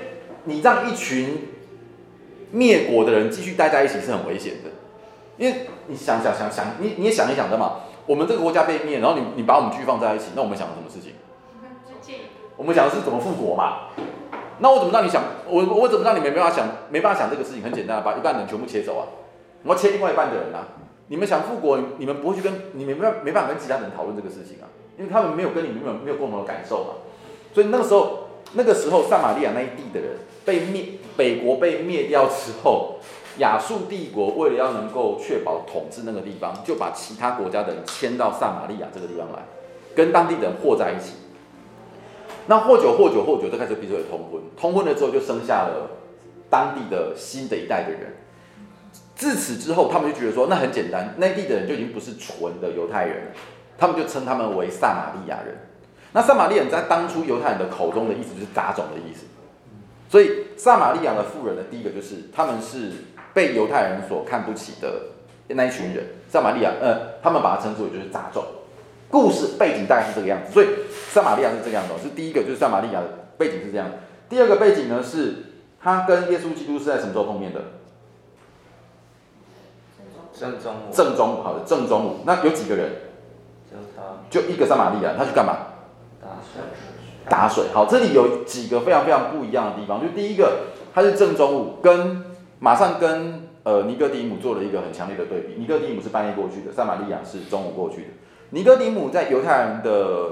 [0.44, 1.48] 你让一群
[2.50, 4.70] 灭国的人继续待在一起是很危险的，
[5.36, 7.80] 因为你想想想想，你你也想一想的嘛。
[8.06, 11.12] 我们这个国家被灭，然后你你把我们继续放在一起，那我们想什么事情？
[12.56, 13.88] 我们想的是怎么复国嘛？
[14.60, 15.22] 那我怎么让你想？
[15.48, 16.68] 我我怎么让你没办法想？
[16.88, 17.62] 没办法想这个事情？
[17.62, 19.04] 很简单，把一半人全部切走啊！
[19.64, 20.68] 我要切另外一半的人啊！
[21.08, 24.66] 你们想复国，你们不会去跟你们没办没办法跟其他人讨论这个事情啊，
[24.98, 26.90] 因为他们没有跟你们没有没有共同的感受嘛。
[27.54, 30.84] 所以那个时候，那个时候撒玛利亚那一地的人被灭，
[31.16, 32.98] 北国被灭掉之后。
[33.38, 39.44] 亚述帝国为了要能够确保统治那个地方，就把其他国家的人迁到撒玛利亚这个地方来，
[39.94, 41.16] 跟当地人和在一起。
[42.46, 45.90] 那或久或久或久，就开始彼此通婚，通婚了之后就生下了
[46.48, 48.14] 当地的新的一代的人。
[49.16, 53.30] 自此之后，他们就觉得说，那很简单，内地的人就已经不是纯的犹太人了，
[53.76, 55.56] 他们就称他们为撒玛利亚人。
[56.12, 59.24] 那撒玛利亚人在当初犹太人的口中的意思就是杂种的意思。
[60.08, 62.92] 所以撒玛利亚的富人的第一个就是他们是。
[63.36, 64.88] 被犹太人所看不起的
[65.48, 68.42] 那一群人，撒玛利亚，呃，他们把它称之为就是杂种。
[69.10, 70.66] 故事背景大概是这个样子，所以
[71.10, 73.06] 撒玛利亚是这个样子，是第一个，就是撒玛利亚的
[73.36, 73.90] 背景是这样。
[74.30, 75.34] 第二个背景呢，是
[75.82, 77.60] 他跟耶稣基督是在什么时候碰面的？
[80.32, 80.92] 正中午。
[80.92, 82.16] 正中午，好的，正中午。
[82.24, 82.90] 那有几个人？
[83.70, 84.02] 就他。
[84.30, 85.56] 就一个撒玛利亚，他去干嘛？
[86.20, 86.62] 打水。
[87.28, 87.64] 打水。
[87.72, 90.00] 好，这里有几个非常非常不一样的地方。
[90.00, 90.60] 就第一个，
[90.94, 92.24] 他是正中午，跟。
[92.58, 95.56] 马上跟呃尼哥底姆做了一个很强烈的对比。
[95.58, 98.08] 尼哥底姆是半夜过去的，撒玛利亚是中午过去的。
[98.48, 100.30] 尼哥底姆在犹太人的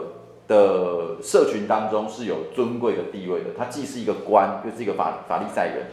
[0.49, 5.87] 的社群当中是有尊贵的地位的，他既是一个官，又是一个法法利赛人。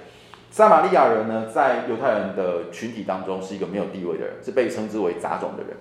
[0.51, 5.77] 撒玛利亚人呢，在犹太人的群体当中是一个没有地位的人，是被称之为杂种的人。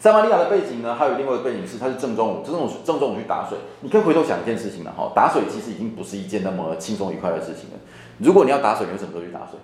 [0.00, 3.56] 撒玛利亚的背景呢，还有另外一个背景是，他是正中午，正中午正中午去打水。
[3.82, 7.76] 你可以回头想一件事情了哈，打水其实已经不是一件那么轻松愉快的事情了。
[8.18, 9.58] 如果你要打水，你什么时候去打水？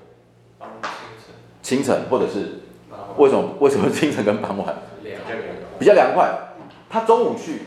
[1.60, 2.60] 清晨，或者是
[3.16, 3.54] 为什么？
[3.58, 4.76] 为什么清晨跟傍晚？
[5.78, 6.32] 比较凉快。
[6.88, 7.62] 他中午去，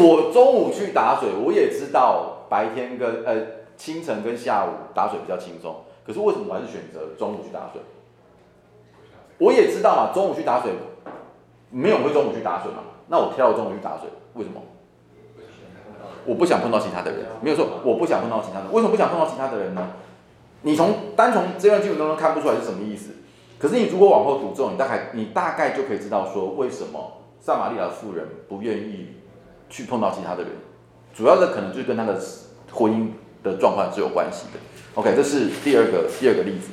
[0.00, 3.36] 我中午去打水，我也知道白天跟呃
[3.78, 5.76] 清晨跟下午打水比较轻松。
[6.06, 7.80] 可是为什么我还是选择中午去打水？
[9.38, 10.72] 我也知道嘛，中午去打水，
[11.70, 12.78] 没有人会中午去打水嘛。
[13.06, 14.60] 那我挑中午去打水，为什么？
[16.26, 18.72] 我不想碰到其他的人，没有错，我不想碰到其他的人。
[18.72, 19.88] 为什么不想碰到其他的人呢？
[20.62, 23.14] 你从单从这段经文当中看不出来是什么意思。
[23.58, 29.14] 可是你如果往后读之后，你大概你大概就可以知道说，为什么撒玛利亚妇人不愿意
[29.70, 30.52] 去碰到其他的人。
[31.14, 32.20] 主要的可能就是跟他的
[32.72, 33.08] 婚姻
[33.42, 34.60] 的状况是有关系的。
[34.94, 36.70] OK，这是第二个第二个例子。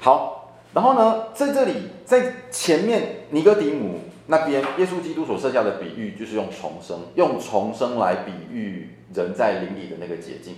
[0.00, 1.74] 好，然后呢，在这里
[2.04, 4.00] 在前面尼哥底母。
[4.28, 10.56] 那边耶稣基督所设下的比喻就是用重生，用重生来比喻人在灵里的那个洁净。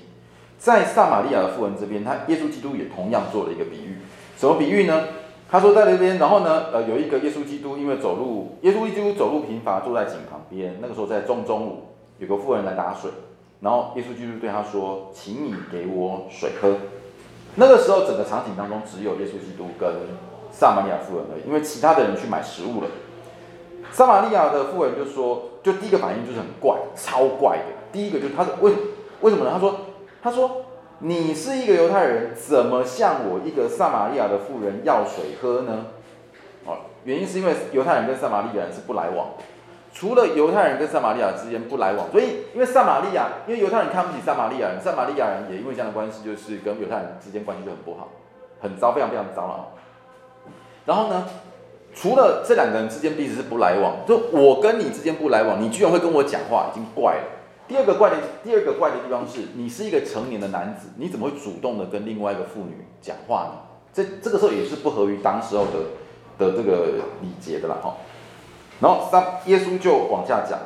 [0.59, 3.99] 在撒玛利亚的妇人这边，他耶稣基督也同样做了一个比喻。
[4.39, 5.09] 什么比喻呢？
[5.51, 10.79] 他说在那边，然后呢，呃，有一个耶稣基督因为走路，耶稣基督走路贫乏，坐在井旁边。
[10.81, 13.11] 那个时候在中中午，有个妇人来打水，
[13.61, 16.77] 然后耶稣基督对他说：“请你给我水喝。”
[17.57, 19.89] 那个时候整个场景当中只有耶稣基督跟
[20.53, 22.89] 撒玛利亚妇人而已，因为其他的人去买食物了。
[23.91, 27.65] 撒玛利亚的妇人就说，就第一个反应就是很怪，超怪的。
[27.91, 28.73] 第一个就是他说为
[29.23, 29.51] 为什么呢？
[29.53, 29.81] 他说
[30.23, 30.67] 他说
[31.01, 35.87] 你是一个犹太人，怎么向我一个撒玛利亚的妇人要水喝呢？
[36.67, 39.45] 哦，原因是因为犹太人跟撒玛利亚人是不来往的，
[39.99, 48.09] 除了犹太人跟撒玛利亚之间不来往，所以因为撒玛利亚，因为犹太人看不起撒玛利亚人，撒玛利亚人也因为这样的关系，就是跟犹太人之间关系就很不好，
[48.61, 49.67] 很糟，非常非常糟了。
[50.87, 51.27] 然后呢？
[51.95, 57.23] 除了这两个人之间彼此是不来往，就我跟你之间不来往，你居然会跟我讲话，已经怪了。
[57.67, 63.53] 第二个怪的，第二个怪的地方是，你是一个成年的男子，你怎么会主动的跟另外一个妇女讲话呢？
[63.93, 65.73] 这这个时候也是不合于当时候的
[66.39, 66.87] 的这个
[67.23, 67.97] 礼节的啦哈。
[68.81, 70.59] 然后三耶稣就往下讲，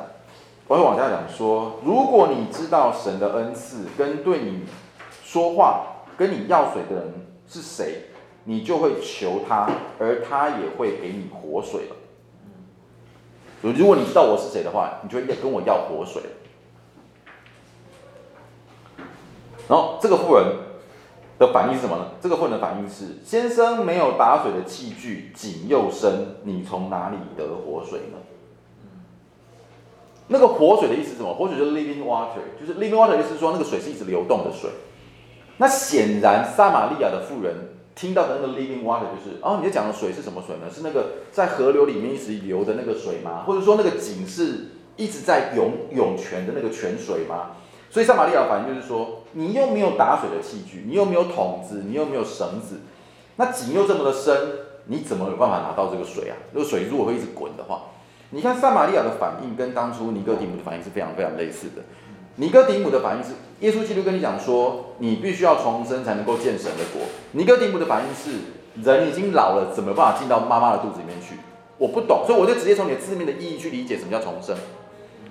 [0.67, 4.65] 我会往下讲说，如果你知道神的恩赐跟对你
[5.23, 7.13] 说话、跟你要水的人
[7.47, 8.03] 是谁，
[8.43, 9.67] 你就会求他，
[9.99, 11.95] 而他也会给你活水了。
[13.61, 16.21] 如果你知道我是谁的话，你就会跟我要活水。
[19.67, 20.45] 然后这个妇人
[21.39, 22.05] 的反应是什么呢？
[22.21, 28.17] 这个妇人的反应是：先生没有打水的器具，井又深，你从哪里得活水呢？
[30.27, 31.33] 那个活水的意思是什么？
[31.33, 34.69] 活水就是 living water，就是 living water 的意思是说那个水是一直流动的水。
[35.57, 37.53] 那显然撒玛利亚的妇人
[37.93, 40.71] 听到的那个 living water 就是，哦，你在讲的水是什么水呢？
[40.73, 43.43] 是那个在河流里面一直流的那个水吗？
[43.45, 47.51] 或者说那个井是一直在涌涌泉的那个泉水吗？
[47.93, 52.79] 所以撒玛利亚反应就是说，你又没有打水的器具，你又没有桶子，你又没有绳子，
[53.35, 54.35] 那井又这么的深，
[54.87, 56.33] 你怎么有办法拿到这个水啊？
[56.51, 57.83] 这个水如果会一直滚的话，
[58.31, 61.83] 你看撒玛利亚的反应跟当初尼哥底姆的反应是非常非常类似的。
[62.37, 67.03] 尼哥底姆的反应是，耶稣基督跟你讲说，你必须要重生才能够见神的国。
[67.33, 68.39] 尼哥底姆的反应是，
[68.81, 71.35] 人已经老了，怎么办法进到妈妈的肚子里面去？
[71.77, 74.57] 我不懂，所以我就直接从你的字面的意义去理解什么叫重生。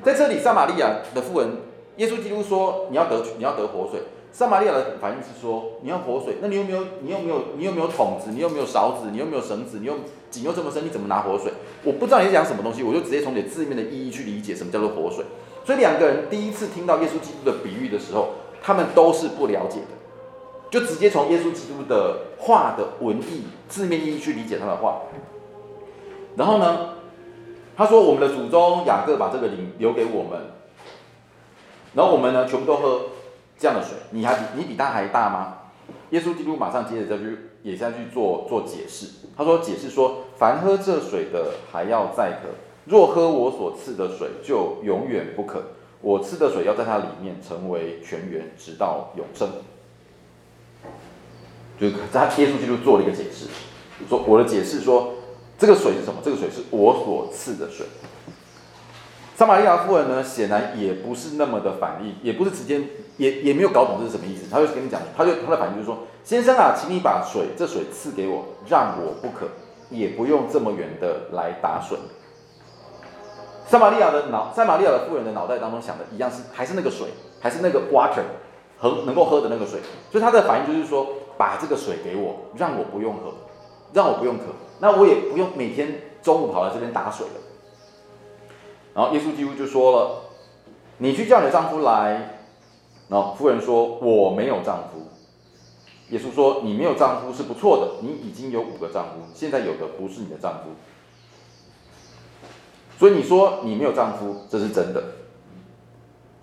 [0.04, 1.48] 在这里，撒玛利亚的妇人。
[1.96, 4.00] 耶稣基督说：“你要得，你要得活水。”
[4.32, 6.82] 撒玛利亚的反应是说：“你要活水，那你有没有？
[7.02, 7.42] 你有没有？
[7.58, 8.30] 你有没有桶子？
[8.30, 9.10] 你有没有勺子？
[9.12, 9.78] 你有没有绳子？
[9.80, 9.92] 你又
[10.30, 11.52] 井又这么深，你怎么拿活水？”
[11.84, 15.22] 我不知道你在讲什么东西，我就直接从你字面的意义去理解什么叫做活水。
[15.66, 18.30] 所以两个人第一次听到耶稣基督的比喻的时候，
[18.62, 19.88] 他们都是不了解的，
[20.70, 25.02] 就直接从耶稣基督的话的文意字面意义去理解他的话。
[26.36, 26.94] 然后呢，
[27.76, 30.40] 他说：“我们的祖宗雅各把这个灵留给我们。”
[31.94, 33.02] 然后我们呢，全部都喝
[33.58, 33.96] 这样的水。
[34.10, 35.58] 你还比你比他还大吗？
[36.10, 39.06] 耶稣基督马上接着再去也下去做做解释。
[39.36, 42.48] 他说解释说，凡喝这水的还要再渴；
[42.84, 45.62] 若喝我所赐的水，就永远不渴。
[46.00, 49.48] 我赐的水要在他里面成为泉源，直到永生。
[51.80, 53.46] 就他耶稣基督做了一个解释，
[54.08, 55.14] 说我的解释说，
[55.58, 56.20] 这个水是什么？
[56.22, 57.86] 这个水是我所赐的水。
[59.42, 62.80] 撒玛利亚妇人呢，显然也不是那么的反应，也不是直接，
[63.16, 64.48] 也也没有搞懂这是什么意思。
[64.48, 69.48] 他就跟你讲，他就他的反应就是说：“先生啊，请你把水，这水赐给我，让我不渴，
[69.90, 71.98] 也不用这么远的来打水。”
[73.66, 77.08] 撒玛利亚的脑，撒玛利亚的妇人的脑袋当中想的一样是，还是那个水，
[77.40, 78.22] 还是那个 water，
[78.78, 79.80] 和能够喝的那个水。
[80.12, 81.04] 所以他的反应就是说
[81.36, 83.34] ：“把这个水给我，让我不用喝，
[83.92, 84.44] 让我不用渴，
[84.78, 87.32] 那我也不用每天中午跑来这边打水了。”
[88.94, 90.22] 然后耶稣基督就说了
[90.98, 92.38] ：“你去叫你的丈夫来。”
[93.08, 95.08] 然后妇人说：“我没有丈夫。”
[96.10, 100.70] 耶稣说：“你没有丈夫是不错的，你已经有五个丈夫，现在有的不是你的丈夫。
[102.98, 105.02] 所以你说你没有丈夫，这是真的。”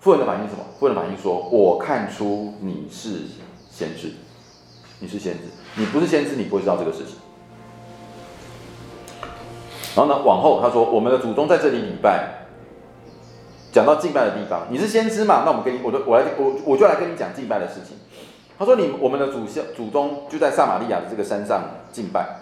[0.00, 0.64] 妇人的反应是什么？
[0.78, 3.20] 妇人反应说：“我看出你是
[3.70, 4.12] 先知，
[4.98, 5.40] 你是先知，
[5.76, 7.14] 你不是先知，你不会知道这个事情。”
[9.94, 12.38] 然后呢，往后他说：“我们的祖宗在这里礼拜。”
[13.72, 15.42] 讲到敬拜的地方，你是先知嘛？
[15.44, 17.96] 那我们跟你，我就我来，我我就来跟你讲敬拜的事情。
[18.58, 22.40] 他说：“你我们的祖先祖宗就在撒玛利亚的这个山上敬拜。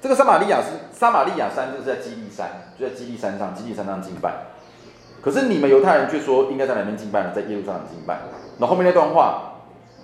[0.00, 4.32] 这个撒玛利亚是撒玛利亚山，就是在基利山，就在基利山上，基利山上敬拜。
[5.20, 7.32] 可是你们犹太人却说应该在哪边敬拜呢？
[7.34, 8.20] 在耶路撒冷敬拜。
[8.58, 9.54] 那后，后面那段话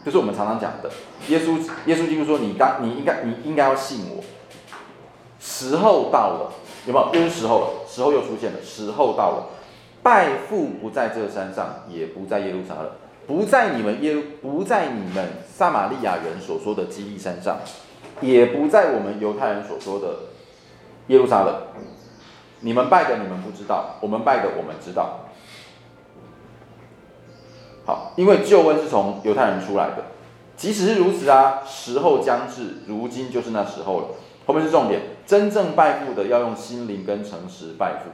[0.04, 0.90] 就是我们常常讲的，
[1.28, 4.24] 耶稣耶稣基督说：你当你应该你应该要信我。
[5.38, 6.52] 时候到了，
[6.86, 7.20] 有没有？
[7.20, 9.46] 又是时候了，时候又出现了，时候到了。”
[10.02, 12.90] 拜父不在这山上，也不在耶路撒冷，
[13.26, 17.58] 不在你们耶路，不在你们撒玛利亚人所说的基利山上，
[18.20, 20.16] 也不在我们犹太人所说的
[21.06, 21.54] 耶路撒冷。
[22.60, 25.20] 你们拜的你们不知道，我们拜的我们知道。
[27.84, 30.04] 好，因为救恩是从犹太人出来的，
[30.56, 34.06] 即使是如此啊，时候将至，如今就是那时候了。
[34.46, 38.10] 后面是重点，真正拜父的要用心灵跟诚实拜父。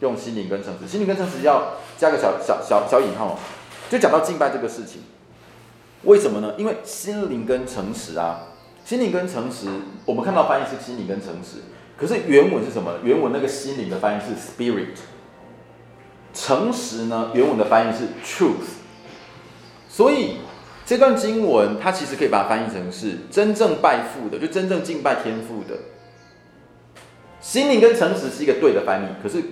[0.00, 3.38] 用心灵跟诚实，心灵跟诚实要加个小小小小引号，
[3.88, 5.02] 就讲到敬拜这个事情。
[6.02, 6.54] 为什么呢？
[6.58, 8.48] 因为心灵跟诚实啊，
[8.84, 9.66] 心灵跟诚实，
[10.04, 11.58] 我们看到翻译是心灵跟诚实，
[11.96, 12.98] 可是原文是什么？
[13.02, 14.98] 原文那个心灵的翻译是 spirit，
[16.34, 17.30] 诚实呢？
[17.32, 18.82] 原文的翻译是 truth。
[19.88, 20.38] 所以
[20.84, 25.78] 这段经文它其实可以把它翻译成是真正拜父的，就真正敬拜天父的。
[27.40, 29.42] 心灵跟诚实是一个对的翻译，可是。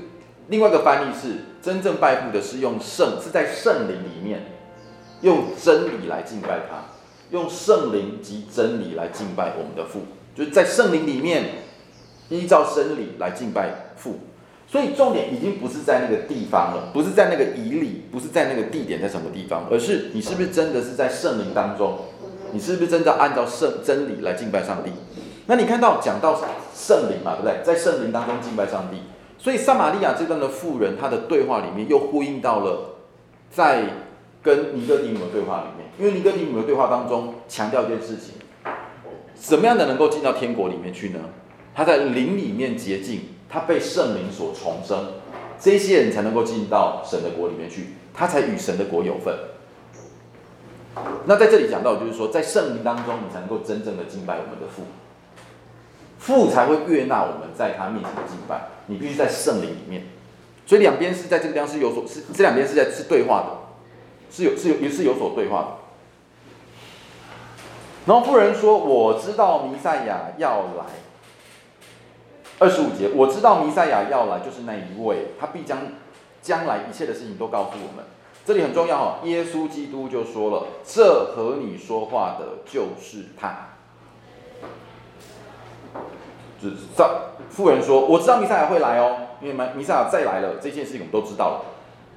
[0.53, 4.43] 另外一个翻译是真正拜父的是用圣，是在圣灵里面
[5.23, 6.93] 用真理来敬拜他，
[7.31, 10.03] 用圣灵及真理来敬拜我们的父，
[10.35, 11.45] 就是在圣灵里面
[12.29, 14.21] 依照真理来敬拜父。
[14.69, 21.99] 所以重点已经不是在那个地方了，不是在那个仪礼，不是在那个地点在什么地方，而是你是不是真的是在圣灵当中，
[22.53, 24.91] 你是不是真的按照圣真理来敬拜上帝？
[25.47, 26.39] 那你看到讲到
[26.75, 27.65] 圣灵嘛，对不对？
[27.65, 28.99] 在圣灵当中敬拜上帝。
[29.43, 32.95] 所以撒玛利亚这段的妇人，她的对话里面又呼应到了
[33.51, 33.83] 在
[34.41, 38.37] 跟尼哥底母的对话里面，因为尼哥底母的对话当中强调一件事情：
[39.35, 41.19] 什么样的能够进到天国里面去呢？
[41.75, 43.23] 他在灵里面洁净。
[43.53, 45.13] 他被圣灵所重生，
[45.61, 49.37] 这些人才能够进到神的国里面去，他才与神的国有份。
[51.27, 54.85] 那在这里讲到，就是说，在圣灵当中，你才能够真正的敬拜我们的父，
[56.23, 58.69] 父才会悦纳我们在他面前的敬拜。
[58.87, 60.05] 你必须在圣灵里面，
[60.67, 63.49] 所以两边是在这个地方是有所是这两边是在是对话的，
[64.31, 65.69] 是有是有也是有所对话的。
[68.07, 70.85] 然后妇人说：“我知道弥赛亚要来。”
[72.59, 75.79] 二十五节，我知道弥赛亚要来，就是那一位，他必将
[76.41, 78.05] 将来一切的事情都告诉我们。
[78.45, 83.69] 这里很重要哦，耶稣基督就说了：“这和你说话的就是他。”
[86.63, 86.77] 就是
[87.51, 91.65] 妇人说：“我知道弥赛亚会来哦，因为弥赛亚再来了，这件事情我们都知道了。”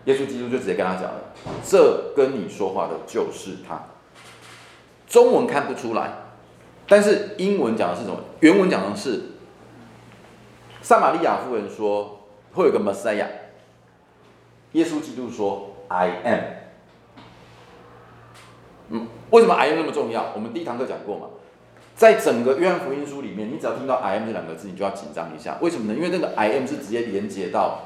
[0.06, 1.34] 耶稣基督就直接跟他讲了
[1.66, 3.82] ：“这跟你说话的就是他。”
[5.10, 6.12] 中文看不出来，
[6.88, 8.20] 但是英文讲的是什么？
[8.42, 9.32] 原文讲的是。
[10.82, 12.20] 撒玛利亚妇人说
[12.54, 13.26] ：“会有个 Messiah。”
[14.74, 16.42] 耶稣基督说：“I am。”
[18.90, 20.28] 嗯，为什么 I am 那么重要？
[20.36, 21.28] 我们第一堂课讲过嘛，
[21.96, 25.58] 在整个约翰福音书里面，你只要听到 I am 这两个字，你就要紧张一下。
[25.62, 25.98] 为什么呢？
[25.98, 27.86] 因为那个 I am 是直接连接到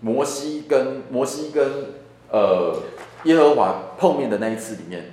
[0.00, 1.64] 摩西跟摩西跟
[2.30, 2.76] 呃
[3.22, 5.12] 耶和华碰面的那一次里面。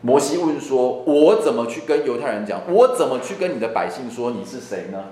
[0.00, 2.62] 摩西问说：“我怎么去跟犹太人讲？
[2.68, 5.04] 我怎么去跟你的百姓说你是谁呢？”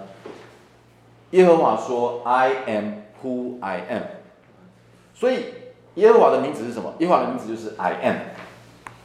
[1.32, 2.92] 耶和华说：“I am
[3.22, 4.02] who I am。”
[5.14, 5.46] 所以
[5.96, 6.94] 耶和华的名字是什么？
[6.98, 8.16] 耶和华的名字就是 I am。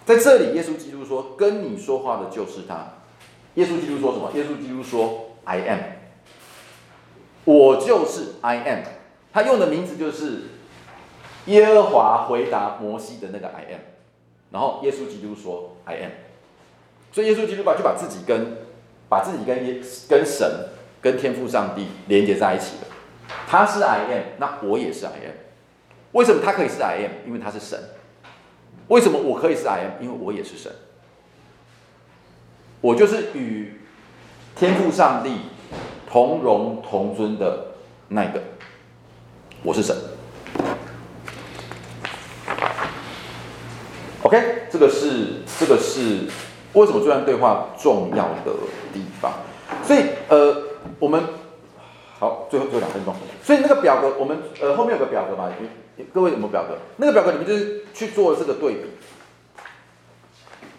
[0.06, 2.94] 在这里，耶稣基督说：“跟你说话的就是他。”
[3.56, 4.32] 耶稣基督说什么？
[4.36, 5.80] 耶稣基督说：“I am。”
[7.46, 8.84] 我就是 I am。
[9.34, 10.44] 他用的名字就是
[11.46, 13.82] 耶和华回答摩西的那个 I am。
[14.52, 16.12] 然后耶稣基督说：“I am。”
[17.12, 18.58] 所以耶稣基督把就把自己跟
[19.08, 20.70] 把自己跟耶跟神。
[21.02, 22.88] 跟天父上帝连接在一起的，
[23.48, 25.36] 他是 I am，那我也是 I am。
[26.12, 27.12] 为什么他可以是 I am？
[27.26, 27.80] 因为他是神。
[28.90, 30.04] 为什么我可以是 I am？
[30.04, 30.70] 因为我也是神。
[32.82, 33.74] 我就是与
[34.56, 35.34] 天父上帝
[36.10, 37.68] 同荣同尊的
[38.08, 38.42] 那一个，
[39.64, 39.96] 我是神。
[44.24, 46.28] OK，这个是这个是
[46.74, 48.54] 为什么这段对话重要的
[48.94, 49.34] 地方。
[49.84, 50.70] 所以呃。
[50.98, 51.22] 我们
[52.20, 53.14] 好，最后最后两分钟。
[53.44, 55.50] 所以那个表格，我们呃后面有个表格嘛？
[56.14, 56.78] 各位有没有表格？
[56.98, 58.82] 那个表格里面就是去做了这个对比，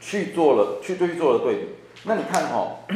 [0.00, 1.68] 去做了去就去做了对比。
[2.04, 2.78] 那你看、哦，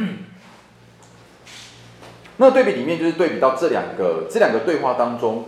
[2.37, 5.45] 那对比里面就是对比到这两个这两个对话当中，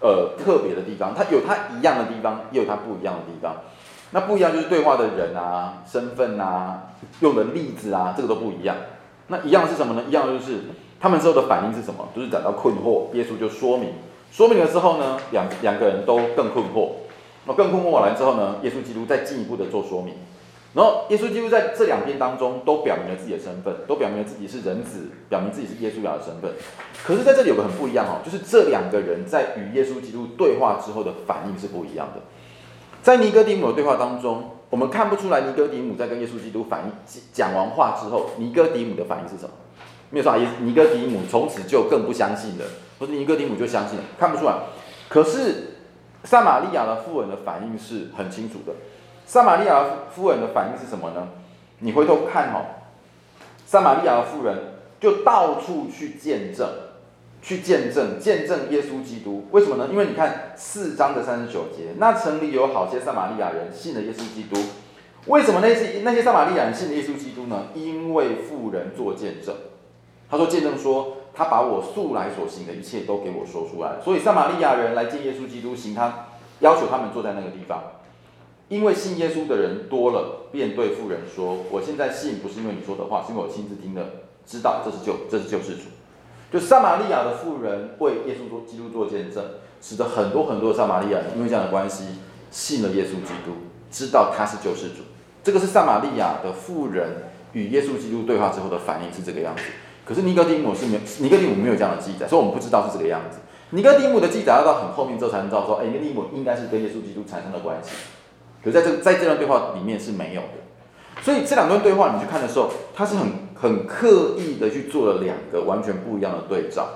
[0.00, 3.56] 呃特别的地方，它有它一样的地方，也有它不一样的地方。
[4.12, 6.88] 那不一样就是对话的人啊、身份啊、
[7.20, 8.74] 用的例子啊，这个都不一样。
[9.28, 10.02] 那一样是什么呢？
[10.08, 10.62] 一样就是
[10.98, 12.08] 他们之后的反应是什么？
[12.16, 13.92] 就是感到困惑，耶稣就说明，
[14.32, 16.88] 说明了之后呢，两两个人都更困惑。
[17.46, 20.14] 那更困惑完了之后呢，耶稣基督再进一步的做说明。
[20.74, 26.52] 然后耶稣基督在这两篇当中都表明了自己的身份，都表明了自己是人子，表明自己是耶稣亚的身份。
[27.04, 32.20] 可是在这里有个很不一样哦，就是这两个人在与耶稣基督对话之后的反应是不一样的。
[33.02, 34.56] 在尼哥底母的对话当中。
[34.70, 36.92] 我们看不出来尼哥底母在跟耶稣基督反应
[37.32, 39.50] 讲完话之后，尼哥底母的反应是什么？
[40.10, 42.64] 没有说啊，尼哥底母从此就更不相信了，
[43.00, 44.54] 或者尼哥底母就相信了，看不出来。
[45.08, 45.78] 可是
[46.22, 48.72] 撒玛利亚的妇人的反应是很清楚的。
[49.30, 51.28] 撒玛利亚夫人的反应是什么呢？
[51.78, 52.66] 你回头看哦，
[53.64, 54.58] 撒玛利亚的妇人
[54.98, 56.68] 就到处去见证。
[57.40, 59.88] 去见证见证耶稣基督，为什么呢？
[59.90, 64.60] 因为你看四章的三十九节，那城里有好些撒玛利亚人信了耶稣基督。
[65.26, 67.68] 为什么那些那些撒玛利亚人信了耶稣基督呢？
[67.72, 69.54] 因为妇人做见证，
[70.28, 73.92] 他说见证说他把我素来所行的一切都给我说出来。
[74.04, 76.26] 所以撒玛利亚人来见耶稣基督，行他
[76.58, 77.80] 要求他们坐在那个地方。
[78.70, 85.82] 因为信耶稣的人多了，便对富人说：“我现在信不是因为你说的话，是因为我亲自听的，知道这是救这是救世主。”
[86.52, 89.44] 就撒玛利亚的富人为耶稣做基督做见证，
[89.82, 92.04] 使得很多很多的撒玛利亚人因为这样的关系
[92.52, 93.52] 信了耶稣基督，
[93.90, 95.02] 知道他是救世主。
[95.42, 99.62] 这个是撒玛利亚的富人与耶稣基督对话之后的反应是这个样子。
[100.04, 103.38] 可是尼哥底母是没有，尼哥底母没有这样的记载，所以我们不知道是这个样子。
[103.70, 107.90] 尼哥底母的记载要到很后面之后才能知道说，哎，尼哥底母应该是跟耶稣基督产生了关系。
[108.62, 111.22] 可是在这在这段对话里面是没有的。
[111.22, 116.88] 所以这两段对话你去看的时候，他是很很刻意的去做了两个完全不一样的对照，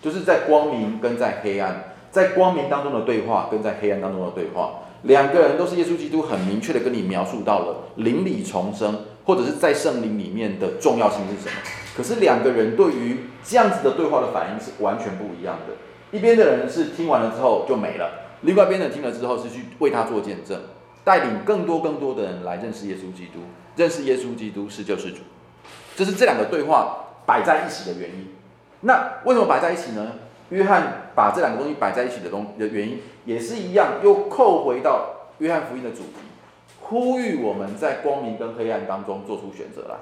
[0.00, 11.60] 就是在光明跟在黑暗，在光明当中的对话跟在黑暗当中的对话，两个人都是耶稣基督很明确的跟你描述到了灵里重生，或者是在圣灵里面的重要性是什么。
[11.96, 15.74] 可是两个人对于这样子的对话的反应是完全不一样的。
[16.16, 18.10] 一边的人是听完了之后就没了，
[18.42, 20.60] 另外一边的听了之后是去为他做见证，
[21.04, 23.40] 带领更多更多的人来认识耶稣基督，
[23.76, 25.18] 认识耶稣基督是救世主。
[25.96, 28.34] 这是这两个对话摆在一起的原因。
[28.80, 30.12] 那为什么摆在一起呢？
[30.50, 36.14] 约翰把这两个东西摆在一起的东的原因也是一样，又扣回到约翰福音的主题，
[36.80, 39.96] 呼吁我们在光明跟黑暗当中做出选择来。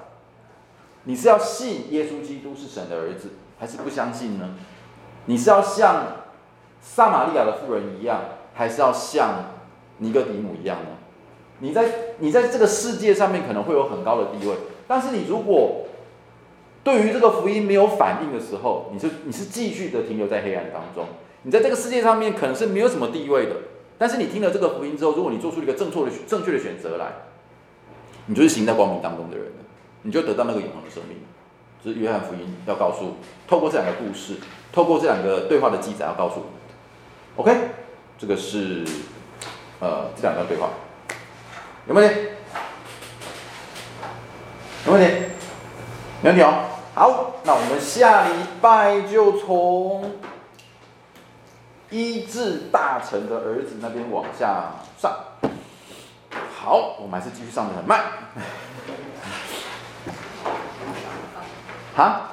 [1.05, 4.55] 你是要信耶稣基督是神的儿子，还是不相信呢？
[5.25, 6.07] 你是要像
[6.81, 8.19] 撒玛利亚的妇人一样，
[8.53, 9.45] 还是要像
[10.01, 10.89] 尼哥底母一样呢？
[11.59, 11.85] 你在
[12.19, 14.55] 你在这个世界上面可能会有很高的地位，
[14.87, 15.85] 但是你如果
[16.83, 21.05] 对于这个福音没有反应的时候，你是你是继续的停留在黑暗当中。
[21.43, 23.55] 你在这个世界上面可能是没有什么地位的，
[23.97, 27.11] 但是你听了这个福音之后，如果你做出一个正确的正确的选择来，
[28.25, 29.53] 你就是行在光明当中的人了。
[30.03, 31.17] 你就得到那个永恒的生命，
[31.83, 34.37] 这、就是约翰福音要告诉，透过这两个故事，
[34.71, 36.53] 透过这两个对话的记载要告诉我们。
[37.35, 37.69] OK，
[38.17, 38.83] 这个是
[39.81, 40.69] 呃这两段对话，
[41.87, 42.15] 有问题？
[44.85, 45.07] 有问题？
[46.21, 46.53] 没问题哦。
[46.93, 50.11] 好，那我们下礼拜就从
[51.89, 55.11] 医治大臣的儿子那边往下上。
[56.55, 58.03] 好，我们还是继续上的很慢。
[61.97, 62.31] 啊？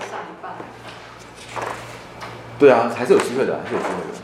[0.00, 0.52] 上一半。
[2.58, 4.18] 对啊，还是有机会的，还是有机会的。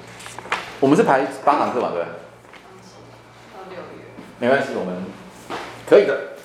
[0.80, 2.04] 我们是排八堂课嘛，对。
[4.40, 5.02] 没关系，我们
[5.84, 6.38] 可以的。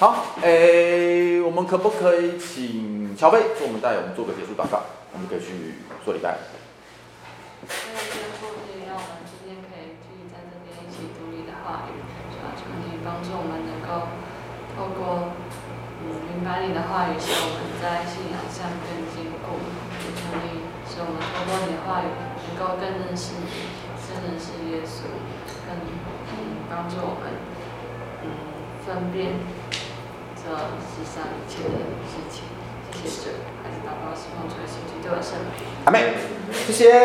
[0.00, 4.82] 好，诶，我们可不可以请乔飞给我们带我们做个结束祷告？
[5.14, 6.34] 我们可以去做礼拜。
[7.62, 11.94] 谢谢父亲，让我们今天可以聚在这边一起读你的话语，
[12.34, 14.10] 主要求你帮助我们能够
[14.74, 15.30] 透过。
[16.02, 19.62] 明白你的话语，使我们在信仰上更坚固。
[20.02, 22.10] 也求你使我们透过你的话语，
[22.50, 23.46] 能够更认识你，
[24.10, 25.06] 更认识耶稣，
[26.72, 27.28] 帮助我们
[28.24, 28.24] 嗯
[28.86, 29.34] 分辨
[30.34, 31.76] 这世上一切的
[32.08, 32.48] 事情。
[32.94, 35.68] 谢谢主，还是祷告，希望主耶稣基督的圣名。
[35.84, 36.14] 阿妹。
[36.66, 37.04] 谢谢。